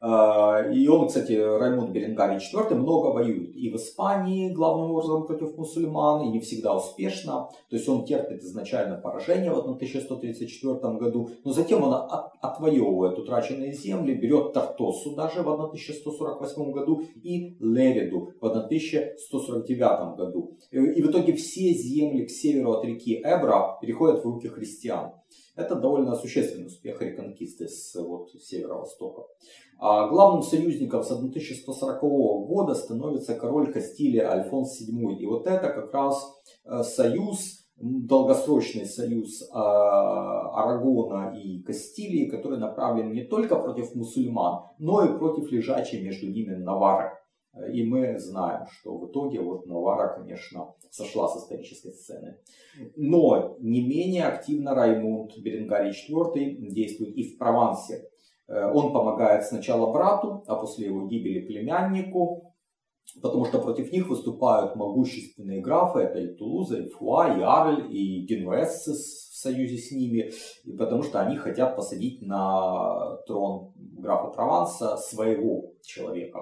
А, 0.00 0.62
и 0.72 0.86
он, 0.86 1.08
кстати, 1.08 1.32
Раймунд 1.32 1.90
Беренгарий 1.90 2.38
IV 2.38 2.74
много 2.74 3.08
воюет. 3.08 3.56
И 3.56 3.68
в 3.68 3.76
Испании, 3.76 4.52
главным 4.52 4.92
образом, 4.92 5.26
против 5.26 5.56
мусульман, 5.56 6.22
и 6.22 6.30
не 6.30 6.40
всегда 6.40 6.76
успешно. 6.76 7.48
То 7.68 7.76
есть 7.76 7.88
он 7.88 8.04
терпит 8.04 8.42
изначально 8.42 8.96
поражение 8.96 9.50
в 9.50 9.58
1134 9.58 10.74
году, 10.98 11.30
но 11.44 11.52
затем 11.52 11.82
он 11.82 11.94
от, 11.94 12.32
отвоевывает 12.40 13.18
утраченные 13.18 13.72
земли, 13.72 14.14
берет 14.14 14.52
Тартосу 14.52 15.16
даже 15.16 15.42
в 15.42 15.48
1148 15.48 16.70
году 16.70 17.02
и 17.22 17.56
Лериду 17.58 18.30
в 18.40 18.46
1149 18.46 20.16
году. 20.16 20.56
И 20.70 21.02
в 21.02 21.10
итоге 21.10 21.32
все 21.32 21.72
земли 21.72 22.24
к 22.24 22.30
северу 22.30 22.72
от 22.72 22.84
реки 22.84 23.20
Эбра 23.24 23.78
переходят 23.80 24.24
в 24.24 24.28
руки 24.28 24.46
христиан. 24.46 25.12
Это 25.58 25.74
довольно 25.74 26.14
существенный 26.14 26.68
успех 26.68 27.02
реконкисты 27.02 27.66
с 27.66 27.92
вот, 27.96 28.30
северо-востока. 28.30 29.22
А 29.80 30.06
главным 30.06 30.42
союзником 30.42 31.02
с 31.02 31.10
1140 31.10 32.00
года 32.00 32.74
становится 32.74 33.34
король 33.34 33.72
Кастилия 33.72 34.30
Альфонс 34.30 34.80
VII. 34.80 35.16
И 35.16 35.26
вот 35.26 35.48
это 35.48 35.68
как 35.70 35.92
раз 35.92 36.40
э, 36.64 36.84
союз, 36.84 37.66
долгосрочный 37.76 38.86
союз 38.86 39.48
а, 39.52 40.62
Арагона 40.62 41.36
и 41.36 41.60
Кастилии, 41.62 42.28
который 42.28 42.58
направлен 42.58 43.12
не 43.12 43.24
только 43.24 43.56
против 43.56 43.94
мусульман, 43.96 44.64
но 44.78 45.04
и 45.04 45.18
против 45.18 45.50
лежачей 45.50 46.02
между 46.02 46.28
ними 46.28 46.54
Навары. 46.54 47.17
И 47.72 47.84
мы 47.84 48.18
знаем, 48.18 48.66
что 48.70 48.96
в 48.96 49.10
итоге 49.10 49.40
вот 49.40 49.66
Навара, 49.66 50.14
конечно, 50.14 50.74
сошла 50.90 51.28
с 51.28 51.36
исторической 51.42 51.92
сцены. 51.92 52.38
Но 52.96 53.56
не 53.60 53.82
менее 53.82 54.26
активно 54.26 54.74
Раймунд 54.74 55.36
Беренгарий 55.38 55.90
IV 55.90 56.68
действует 56.70 57.16
и 57.16 57.24
в 57.24 57.38
Провансе. 57.38 58.08
Э, 58.48 58.70
он 58.72 58.92
помогает 58.92 59.44
сначала 59.44 59.92
брату, 59.92 60.44
а 60.46 60.56
после 60.56 60.86
его 60.86 61.06
гибели 61.06 61.40
племяннику, 61.40 62.47
потому 63.22 63.44
что 63.44 63.60
против 63.60 63.92
них 63.92 64.08
выступают 64.08 64.76
могущественные 64.76 65.60
графы, 65.60 66.00
это 66.00 66.18
и 66.18 66.34
Тулуза, 66.34 66.78
и 66.78 66.88
Фуа, 66.88 67.36
и 67.36 67.42
Арль, 67.42 67.94
и 67.94 68.26
Генуэзцы 68.26 68.92
в 68.92 69.36
союзе 69.36 69.76
с 69.78 69.92
ними, 69.92 70.32
и 70.64 70.72
потому 70.72 71.02
что 71.02 71.20
они 71.20 71.36
хотят 71.36 71.76
посадить 71.76 72.22
на 72.22 73.16
трон 73.26 73.72
графа 73.76 74.28
Прованса 74.28 74.96
своего 74.96 75.72
человека. 75.82 76.40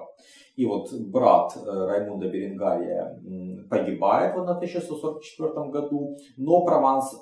И 0.55 0.65
вот 0.65 0.91
брат 0.93 1.55
э, 1.55 1.59
Раймунда 1.69 2.29
Беренгария 2.29 3.21
погибает 3.69 4.35
в 4.35 4.39
1144 4.39 5.69
году, 5.69 6.17
но 6.35 6.65
Прованс 6.65 7.15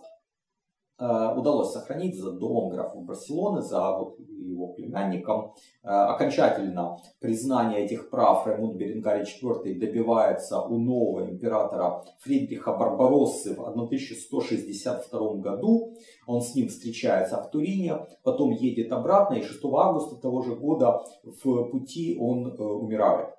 удалось 0.98 1.74
сохранить 1.74 2.18
за 2.18 2.32
домом 2.32 2.70
графа 2.70 2.98
Барселоны, 2.98 3.62
за 3.62 3.98
вот 3.98 4.18
его 4.56 4.68
племянником. 4.74 5.54
Э, 5.84 5.90
окончательно 5.90 6.98
признание 7.20 7.86
этих 7.86 8.10
прав 8.10 8.48
Раймунд 8.48 8.76
Беренгарий 8.76 9.24
IV 9.24 9.80
добивается 9.80 10.62
у 10.62 10.78
нового 10.78 11.30
императора 11.30 12.04
Фридриха 12.20 12.74
Барбароссы 12.74 13.56
в 13.56 13.62
1162 13.62 15.36
году. 15.36 15.98
Он 16.28 16.42
с 16.42 16.56
ним 16.56 16.68
встречается 16.70 17.42
в 17.42 17.50
Турине, 17.52 18.08
потом 18.24 18.52
едет 18.52 18.92
обратно, 18.92 19.36
и 19.36 19.42
6 19.42 19.60
августа 19.66 20.16
того 20.16 20.42
же 20.42 20.56
года 20.56 21.02
в 21.24 21.64
пути 21.70 22.18
он 22.20 22.56
умирает. 22.60 23.30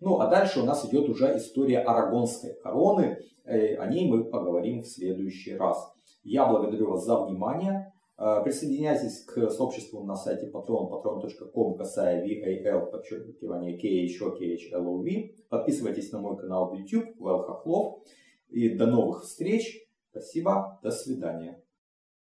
Ну, 0.00 0.20
а 0.20 0.28
дальше 0.28 0.60
у 0.60 0.64
нас 0.64 0.84
идет 0.86 1.08
уже 1.08 1.36
история 1.36 1.80
Арагонской 1.80 2.54
короны. 2.62 3.18
Э, 3.44 3.76
о 3.76 3.86
ней 3.86 4.08
мы 4.08 4.24
поговорим 4.24 4.82
в 4.82 4.86
следующий 4.86 5.56
раз. 5.56 5.97
Я 6.30 6.46
благодарю 6.46 6.90
вас 6.90 7.06
за 7.06 7.16
внимание. 7.24 7.90
Э, 8.18 8.42
присоединяйтесь 8.44 9.24
к 9.24 9.48
сообществу 9.48 10.04
на 10.04 10.14
сайте 10.14 10.50
patron, 10.50 10.90
patron.com, 10.90 11.78
касая 11.78 12.22
VAL, 12.22 12.90
подчеркивание 12.90 13.78
KHO, 13.78 14.36
Подписывайтесь 15.48 16.12
на 16.12 16.20
мой 16.20 16.36
канал 16.36 16.68
в 16.68 16.74
YouTube, 16.74 17.18
Вэл 17.18 17.44
Хохлов. 17.44 18.02
И 18.50 18.68
до 18.76 18.86
новых 18.86 19.22
встреч. 19.22 19.88
Спасибо, 20.10 20.78
до 20.82 20.90
свидания. 20.90 21.62